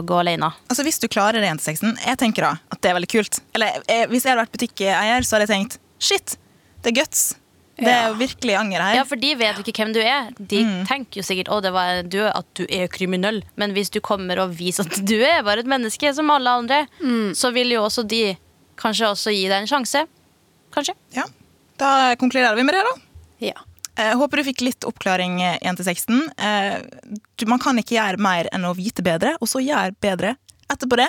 gå 0.07 0.21
alene. 0.23 0.53
Altså 0.71 0.87
Hvis 0.87 1.01
du 1.03 1.09
klarer 1.11 1.43
det, 1.43 1.51
1-6-en, 1.59 1.97
jeg 2.07 2.21
tenker 2.23 2.47
da 2.47 2.55
at 2.71 2.81
det 2.81 2.91
er 2.93 2.97
veldig 3.01 3.11
kult. 3.13 3.43
Eller 3.59 3.81
jeg, 3.89 4.09
Hvis 4.13 4.25
jeg 4.25 4.33
hadde 4.33 4.45
vært 4.45 4.55
butikkeier, 4.57 5.27
så 5.27 5.37
hadde 5.37 5.47
jeg 5.49 5.53
tenkt 5.57 5.79
shit, 6.01 6.37
det 6.81 6.95
er 6.95 6.99
guts. 7.03 7.27
Det 7.81 7.89
er 7.89 8.11
jo 8.11 8.17
virkelig 8.21 8.55
anger 8.61 8.83
her. 8.85 8.95
Ja, 8.99 9.05
for 9.09 9.17
de 9.17 9.29
vet 9.41 9.57
jo 9.57 9.63
ikke 9.65 9.81
hvem 9.87 9.93
du 9.97 10.01
er. 10.05 10.27
De 10.37 10.59
tenker 10.89 11.23
jo 11.23 11.25
sikkert 11.25 11.49
å, 11.49 11.63
det 11.65 11.71
var 11.73 12.03
du, 12.05 12.19
at 12.29 12.45
du 12.59 12.67
er 12.69 12.91
kriminell. 12.93 13.39
Men 13.57 13.73
hvis 13.73 13.89
du 13.95 14.03
kommer 14.05 14.37
og 14.43 14.53
viser 14.59 14.85
at 14.85 14.99
du 15.09 15.15
er 15.25 15.41
bare 15.47 15.65
et 15.65 15.71
menneske 15.71 16.11
som 16.17 16.29
alle 16.35 16.53
andre, 16.61 16.83
så 17.33 17.49
vil 17.57 17.73
jo 17.73 17.87
også 17.87 18.05
de 18.05 18.35
kanskje 18.81 19.09
også 19.09 19.33
gi 19.33 19.47
deg 19.49 19.63
en 19.63 19.71
sjanse. 19.71 20.05
Kanskje. 20.77 20.93
Ja, 21.17 21.25
Da 21.81 22.13
konkluderer 22.21 22.53
vi 22.61 22.67
med 22.69 22.77
det, 22.77 22.85
da. 22.85 22.95
ja. 23.49 23.57
Jeg 23.99 24.17
håper 24.17 24.41
du 24.41 24.45
fikk 24.47 24.61
litt 24.65 24.85
oppklaring, 24.89 25.41
eh, 25.43 25.59
jente 25.63 25.85
16. 25.85 26.21
Eh, 26.39 26.81
Man 27.47 27.59
kan 27.59 27.77
ikke 27.81 27.97
gjøre 27.99 28.19
mer 28.23 28.49
enn 28.53 28.65
å 28.65 28.75
vite 28.77 29.03
bedre, 29.03 29.35
og 29.41 29.49
så 29.49 29.61
gjøre 29.65 29.95
bedre 30.01 30.37
etterpå 30.71 30.97
det. 30.97 31.09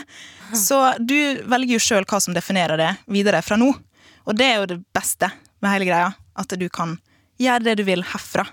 Så 0.57 0.77
du 1.05 1.43
velger 1.45 1.75
jo 1.77 1.79
sjøl 1.79 2.05
hva 2.09 2.19
som 2.21 2.33
definerer 2.33 2.77
det 2.77 2.89
videre 3.07 3.41
fra 3.45 3.55
nå. 3.57 3.69
Og 4.25 4.35
det 4.37 4.45
er 4.47 4.55
jo 4.61 4.65
det 4.73 4.79
beste 4.93 5.29
med 5.61 5.71
hele 5.75 5.85
greia. 5.85 6.15
At 6.35 6.47
du 6.57 6.67
kan 6.69 6.97
gjøre 7.39 7.63
det 7.63 7.77
du 7.77 7.83
vil 7.83 8.01
herfra. 8.03 8.47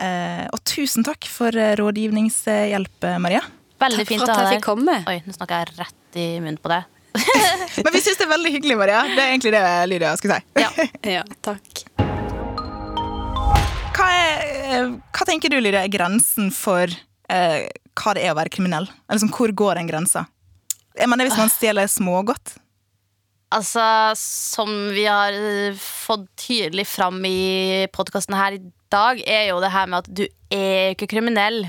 Eh, 0.00 0.46
Og 0.52 0.58
tusen 0.66 1.04
takk 1.06 1.24
for 1.30 1.54
eh, 1.54 1.76
rådgivningshjelp, 1.78 3.04
eh, 3.04 3.18
Maria. 3.18 3.42
Veldig 3.80 4.06
fint 4.08 4.22
å 4.22 4.28
at 4.28 4.36
ha 4.36 4.50
deg. 4.50 4.62
Oi, 5.06 5.22
nå 5.26 5.34
snakka 5.36 5.60
jeg 5.62 5.76
rett 5.78 6.18
i 6.18 6.26
munnen 6.40 6.58
på 6.58 6.68
deg. 6.72 6.84
Men 7.84 7.92
vi 7.94 8.00
syns 8.02 8.18
det 8.18 8.26
er 8.26 8.32
veldig 8.34 8.52
hyggelig, 8.56 8.76
Maria. 8.80 9.02
Det 9.06 9.22
er 9.22 9.30
egentlig 9.30 9.52
det 9.54 9.64
Lydia 9.92 10.16
skulle 10.18 10.40
si. 10.40 10.62
Ja. 10.64 10.70
Ja, 11.20 11.22
takk. 11.46 11.83
Hva, 14.34 14.74
eh, 14.74 14.90
hva 15.14 15.26
tenker 15.28 15.52
du, 15.52 15.60
Lydia, 15.60 15.84
er 15.84 15.92
grensen 15.92 16.50
for 16.54 16.90
eh, 16.90 17.66
hva 17.94 18.14
det 18.16 18.24
er 18.24 18.34
å 18.34 18.38
være 18.38 18.52
kriminell? 18.52 18.88
Eller 19.06 19.20
liksom, 19.20 19.32
hvor 19.34 19.54
går 19.54 19.80
den 19.80 19.90
grensa? 19.90 20.26
Jeg 20.94 21.10
mener 21.10 21.26
Hvis 21.26 21.40
man 21.40 21.50
stjeler 21.50 21.90
smågodt 21.90 22.56
Altså, 23.54 23.84
som 24.18 24.70
vi 24.94 25.04
har 25.06 25.34
eh, 25.36 25.76
fått 25.78 26.26
tydelig 26.40 26.88
fram 26.90 27.20
i 27.28 27.86
podkasten 27.94 28.34
her 28.34 28.56
i 28.56 28.62
dag, 28.90 29.20
er 29.22 29.50
jo 29.52 29.60
det 29.62 29.70
her 29.70 29.86
med 29.90 30.00
at 30.00 30.10
du 30.10 30.24
er 30.50 30.88
jo 30.88 30.96
ikke 30.96 31.10
kriminell, 31.12 31.60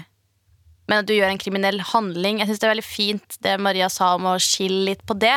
men 0.90 1.04
at 1.04 1.10
du 1.10 1.14
gjør 1.14 1.30
en 1.30 1.42
kriminell 1.42 1.78
handling. 1.92 2.40
Jeg 2.42 2.50
syns 2.50 2.64
det 2.64 2.68
er 2.68 2.74
veldig 2.74 2.88
fint 2.88 3.38
det 3.46 3.54
Maria 3.62 3.90
sa 3.94 4.16
om 4.18 4.26
å 4.32 4.40
skille 4.42 4.82
litt 4.90 5.06
på 5.06 5.18
det. 5.22 5.36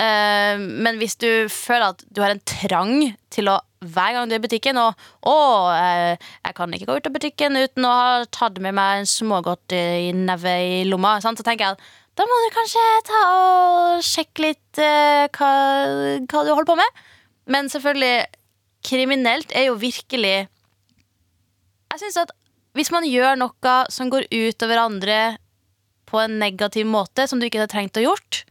Eh, 0.00 0.56
men 0.56 1.02
hvis 1.02 1.18
du 1.20 1.28
føler 1.52 1.90
at 1.92 2.06
du 2.08 2.22
har 2.24 2.32
en 2.32 2.44
trang 2.48 3.12
til 3.34 3.52
å 3.52 3.58
hver 3.84 4.14
gang 4.16 4.28
du 4.30 4.36
er 4.36 4.40
i 4.40 4.44
butikken 4.44 4.78
og 4.80 5.04
å, 5.28 5.36
eh, 5.74 6.14
jeg 6.44 6.56
kan 6.56 6.72
ikke 6.74 6.88
gå 6.88 6.96
ut 6.98 7.10
av 7.10 7.14
butikken 7.16 7.58
uten 7.58 7.86
å 7.88 7.92
ha 7.92 8.24
tatt 8.32 8.60
med 8.62 8.76
meg 8.76 9.02
en 9.02 9.10
smågodt 9.10 9.74
i 9.76 10.12
i 10.14 10.84
lomma, 10.88 11.20
sant? 11.20 11.38
så 11.38 11.46
tenker 11.46 11.66
jeg 11.66 11.76
at 11.76 11.92
da 12.14 12.26
må 12.30 12.36
du 12.44 12.48
kanskje 12.54 12.82
ta 13.08 13.20
og 13.34 14.04
sjekke 14.06 14.44
litt 14.44 14.78
eh, 14.78 15.26
hva, 15.34 15.50
hva 16.30 16.42
du 16.46 16.52
holder 16.52 16.68
på 16.68 16.76
med. 16.78 17.02
Men 17.50 17.68
selvfølgelig, 17.68 18.26
kriminelt 18.86 19.52
er 19.52 19.68
jo 19.68 19.74
virkelig 19.80 20.46
Jeg 21.94 22.00
syns 22.00 22.16
at 22.22 22.32
hvis 22.74 22.90
man 22.90 23.06
gjør 23.06 23.36
noe 23.38 23.74
som 23.92 24.10
går 24.10 24.26
ut 24.30 24.64
over 24.66 24.80
andre 24.82 25.18
på 26.10 26.18
en 26.22 26.38
negativ 26.40 26.86
måte, 26.90 27.26
som 27.30 27.38
du 27.38 27.46
ikke 27.46 27.60
hadde 27.62 27.70
trengt 27.70 28.00
å 28.00 28.02
gjort, 28.02 28.42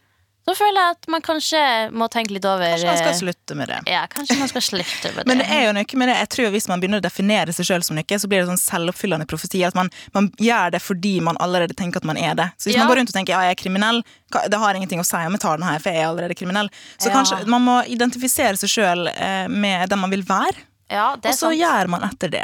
så 0.44 0.54
føler 0.60 0.76
jeg 0.82 0.96
at 0.98 1.08
man 1.08 1.22
kanskje 1.24 1.60
må 1.96 2.08
tenke 2.12 2.34
litt 2.36 2.44
over 2.46 2.66
Kanskje 2.74 2.88
man 2.90 2.98
skal 3.00 3.14
eh, 3.14 3.20
slutte 3.22 3.56
med 3.56 3.70
det. 3.72 3.78
Ja, 3.88 4.02
kanskje 4.12 4.36
man 4.40 4.50
skal 4.52 4.62
slutte 4.66 5.12
med 5.16 5.22
det. 5.24 5.28
Men 5.32 5.40
det 5.40 5.48
er 5.48 5.62
jo 5.70 5.74
noe 5.78 6.00
med 6.02 6.10
det. 6.12 6.16
Jeg 6.20 6.30
tror 6.36 6.50
Hvis 6.52 6.68
man 6.68 6.82
begynner 6.84 7.00
å 7.00 7.06
definere 7.06 7.54
seg 7.56 7.70
sjøl 7.70 7.84
som 7.88 7.96
noe, 7.96 8.20
så 8.20 8.28
blir 8.28 8.42
det 8.44 8.50
sånn 8.52 8.60
selvoppfyllende 8.60 9.28
profeti. 9.30 9.62
At 9.64 9.78
man, 9.80 9.90
man 10.14 10.28
gjør 10.44 10.74
det 10.76 10.82
fordi 10.84 11.14
man 11.24 11.40
allerede 11.44 11.78
tenker 11.80 12.04
at 12.04 12.08
man 12.10 12.18
er 12.20 12.36
det. 12.36 12.50
Så 12.58 12.68
hvis 12.70 12.76
Ja. 12.76 12.84
man 12.84 12.92
går 12.92 13.00
rundt 13.02 13.14
og 13.14 13.16
tenker 13.16 13.34
ja, 13.38 13.42
jeg 13.48 13.56
er 13.56 13.62
kriminell, 13.64 14.02
det 14.52 14.60
har 14.60 14.74
ingenting 14.76 15.00
å 15.00 15.06
si 15.08 15.16
om 15.24 15.32
jeg 15.38 15.44
tar 15.46 15.58
den 15.62 15.68
her, 15.70 15.80
for 15.80 15.90
jeg 15.96 16.02
er 16.04 16.10
allerede 16.12 16.36
kriminell. 16.36 16.70
Så 16.98 17.08
Ja. 17.08 17.16
kanskje 17.22 17.46
man 17.48 17.62
må 17.64 17.78
identifisere 17.88 18.58
seg 18.60 18.70
sjøl 18.76 19.08
eh, 19.16 19.48
med 19.48 19.88
den 19.90 20.00
man 20.04 20.12
vil 20.12 20.24
være, 20.28 20.58
ja, 20.92 21.14
og 21.16 21.24
så 21.32 21.34
sant. 21.48 21.58
gjør 21.62 21.88
man 21.96 22.04
etter 22.10 22.30
det. 22.34 22.44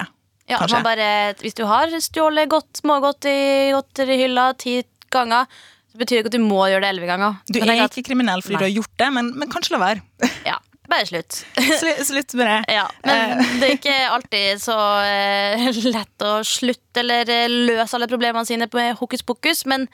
Ja, 0.50 0.58
kanskje. 0.58 0.80
man 0.80 0.84
bare, 0.88 1.10
hvis 1.44 1.54
du 1.54 1.66
har 1.70 1.92
stjålet 2.02 2.48
godt, 2.50 2.80
smågodt 2.82 3.28
i 3.30 3.70
godterihylla 3.76 4.48
ti 4.58 4.80
ganger, 5.14 5.46
så 6.00 6.06
betyr 6.06 6.16
det 6.16 6.24
ikke 6.24 6.32
at 6.32 6.40
du 6.40 6.46
må 6.48 6.62
gjøre 6.72 6.86
det 6.86 6.90
elleve 6.94 7.08
ganger. 7.12 7.38
Du 7.52 7.60
er 7.60 7.84
ikke 7.84 8.06
kriminell 8.08 8.40
fordi 8.46 8.56
Nei. 8.56 8.60
du 8.64 8.68
har 8.70 8.76
gjort 8.78 8.94
det, 9.04 9.08
men, 9.18 9.32
men 9.42 9.52
kanskje 9.52 9.76
la 9.76 9.80
være. 9.84 10.04
Ja, 10.48 10.56
bare 10.90 11.06
slutt. 11.10 11.42
Slu- 11.60 12.00
Slutt 12.08 12.34
med 12.40 12.48
det. 12.48 12.60
Ja, 12.80 12.86
men 13.06 13.44
det 13.60 13.68
er 13.68 13.76
ikke 13.76 13.98
alltid 14.16 14.64
så 14.64 14.78
eh, 15.04 15.68
lett 15.98 16.26
å 16.26 16.38
slutte 16.48 17.04
eller 17.04 17.30
eh, 17.36 17.52
løse 17.52 18.00
alle 18.00 18.08
problemene 18.10 18.48
sine 18.48 18.70
med 18.72 18.96
hokus 19.02 19.22
pokus, 19.28 19.66
men 19.70 19.90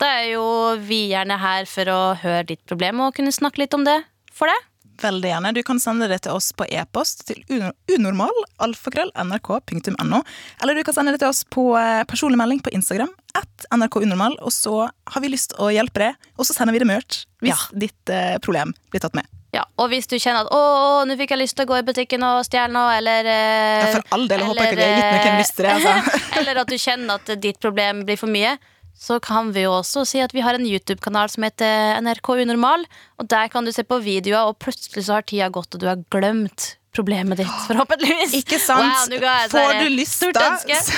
da 0.00 0.08
er 0.22 0.32
jo 0.32 0.44
vi 0.82 1.04
gjerne 1.12 1.36
her 1.38 1.68
for 1.70 1.86
å 1.92 2.00
høre 2.24 2.48
ditt 2.48 2.64
problem 2.66 3.04
og 3.04 3.12
kunne 3.20 3.30
snakke 3.36 3.60
litt 3.62 3.76
om 3.76 3.84
det 3.86 4.00
for 4.32 4.48
deg. 4.50 4.64
Veldig 5.00 5.30
gjerne. 5.30 5.52
Du 5.56 5.62
kan 5.66 5.80
sende 5.80 6.06
det 6.10 6.20
til 6.22 6.32
oss 6.36 6.50
på 6.52 6.66
e-post 6.68 7.24
til 7.26 7.40
uno- 7.50 7.72
unormal, 7.96 8.30
alfakrøll, 8.62 9.10
nrk.no. 9.16 10.20
Eller 10.62 10.74
du 10.78 10.82
kan 10.84 10.94
sende 10.94 11.12
det 11.14 11.20
til 11.22 11.28
oss 11.32 11.42
på 11.48 11.64
eh, 11.80 12.02
personlig 12.04 12.38
melding 12.38 12.60
på 12.62 12.70
Instagram, 12.76 13.10
at 13.34 13.66
nrkunormal, 13.72 14.36
og 14.44 14.52
så 14.52 14.88
har 14.88 15.20
vi 15.24 15.32
lyst 15.32 15.56
å 15.58 15.70
hjelpe 15.72 16.04
deg, 16.04 16.28
og 16.38 16.46
så 16.46 16.54
sender 16.54 16.76
vi 16.76 16.82
det 16.84 16.90
merch 16.92 17.24
hvis 17.42 17.54
Ja. 17.56 17.78
ditt 17.86 18.10
eh, 18.12 18.36
problem 18.44 18.74
blir 18.92 19.00
tatt 19.02 19.14
med. 19.18 19.26
Ja, 19.52 19.64
og 19.76 19.90
hvis 19.92 20.06
du 20.08 20.14
kjenner 20.16 20.46
at 20.46 20.52
'å, 20.52 21.04
nå 21.04 21.16
fikk 21.18 21.30
jeg 21.34 21.38
lyst 21.42 21.56
til 21.56 21.66
å 21.66 21.68
gå 21.68 21.78
i 21.78 21.82
butikken 21.84 22.22
og 22.24 22.44
stjele 22.46 22.72
noe', 22.72 22.94
eller 22.96 23.26
eh, 23.28 23.80
Ja, 23.84 23.88
for 23.98 24.02
all 24.16 24.26
del, 24.28 24.38
jeg 24.40 24.48
håper 24.48 24.64
ikke 24.64 24.76
vi 24.76 24.82
har 24.82 24.96
gitt 24.96 25.12
noen 25.12 25.34
eh, 25.34 25.40
lyst 25.42 25.56
til 25.56 25.64
det. 25.66 25.72
Altså. 25.76 26.20
Eller 26.40 26.60
at 26.62 26.66
du 26.72 26.78
kjenner 26.80 27.14
at 27.20 27.40
ditt 27.42 27.58
problem 27.60 28.04
blir 28.08 28.16
for 28.16 28.28
mye. 28.32 28.54
Så 28.98 29.18
kan 29.24 29.50
vi 29.54 29.64
jo 29.64 29.72
også 29.80 30.04
si 30.06 30.20
at 30.22 30.34
vi 30.34 30.44
har 30.44 30.54
en 30.54 30.66
YouTube-kanal 30.68 31.30
som 31.32 31.42
heter 31.46 31.98
NRK 32.04 32.28
Unormal. 32.44 32.84
Og 33.18 33.26
der 33.32 33.48
kan 33.50 33.64
du 33.66 33.72
se 33.74 33.82
på 33.82 33.98
videoer, 34.04 34.52
og 34.52 34.60
plutselig 34.62 35.06
så 35.08 35.18
har 35.18 35.26
tida 35.26 35.48
gått, 35.50 35.74
og 35.74 35.82
du 35.82 35.88
har 35.90 35.98
glemt 36.12 36.76
problemet 36.94 37.40
ditt. 37.40 37.48
Forhåpentligvis. 37.68 38.36
Ikke 38.42 38.60
sant? 38.62 39.10
Wow, 39.10 39.18
ga 39.24 39.34
Får 39.50 39.72
sånn 39.72 39.82
du 39.82 39.96
lyst 39.96 40.24
da 40.36 40.48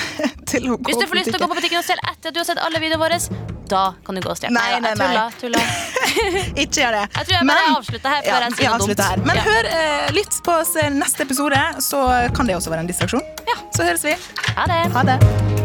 til 0.51 0.69
å 0.69 0.77
gå 0.77 0.91
Hvis 0.91 1.01
du 1.01 1.07
får 1.07 1.21
lyst 1.21 1.31
til 1.31 1.39
å 1.39 1.43
gå 1.45 1.49
på 1.49 1.57
butikken 1.57 1.81
og 1.81 1.87
stjele 1.87 2.03
etter 2.11 2.29
at 2.29 2.35
du 2.35 2.41
har 2.43 2.49
sett 2.51 2.61
alle 2.61 2.81
videoene 2.83 3.01
våre, 3.01 3.19
da 3.65 3.83
kan 4.05 4.13
du 4.13 4.21
gå 4.21 4.29
og 4.29 4.37
stjele. 4.37 4.53
Nei, 4.53 4.77
nei, 4.83 4.91
jeg 4.93 4.99
tulla, 5.01 5.25
tulla. 5.41 5.63
Ikke 6.65 6.83
gjør 6.83 6.97
det. 6.99 7.03
Jeg 7.15 7.29
tror 7.31 7.35
jeg 7.39 7.49
bare 7.49 7.65
avslutter 7.79 8.13
her 8.13 8.21
før 8.27 8.35
ja, 8.35 8.39
jeg 8.45 8.57
sier 8.59 8.77
noe 8.77 8.97
dumt. 9.01 9.25
Men 9.25 9.41
Ja. 9.41 9.45
hør, 9.49 9.71
eh, 9.79 10.07
litt 10.19 10.41
på 10.45 10.59
oss 10.61 10.75
eh, 10.77 10.91
neste 10.93 11.25
episode, 11.25 11.65
så 11.81 12.05
kan 12.37 12.45
det 12.45 12.59
også 12.59 12.75
være 12.75 12.85
en 12.85 12.91
distraksjon. 12.93 13.25
Ja. 13.49 13.57
Så 13.73 13.87
høres 13.89 14.05
vi. 14.05 14.17
Ha 14.53 14.69
det. 14.69 14.81
Ha 14.93 15.07
det. 15.15 15.64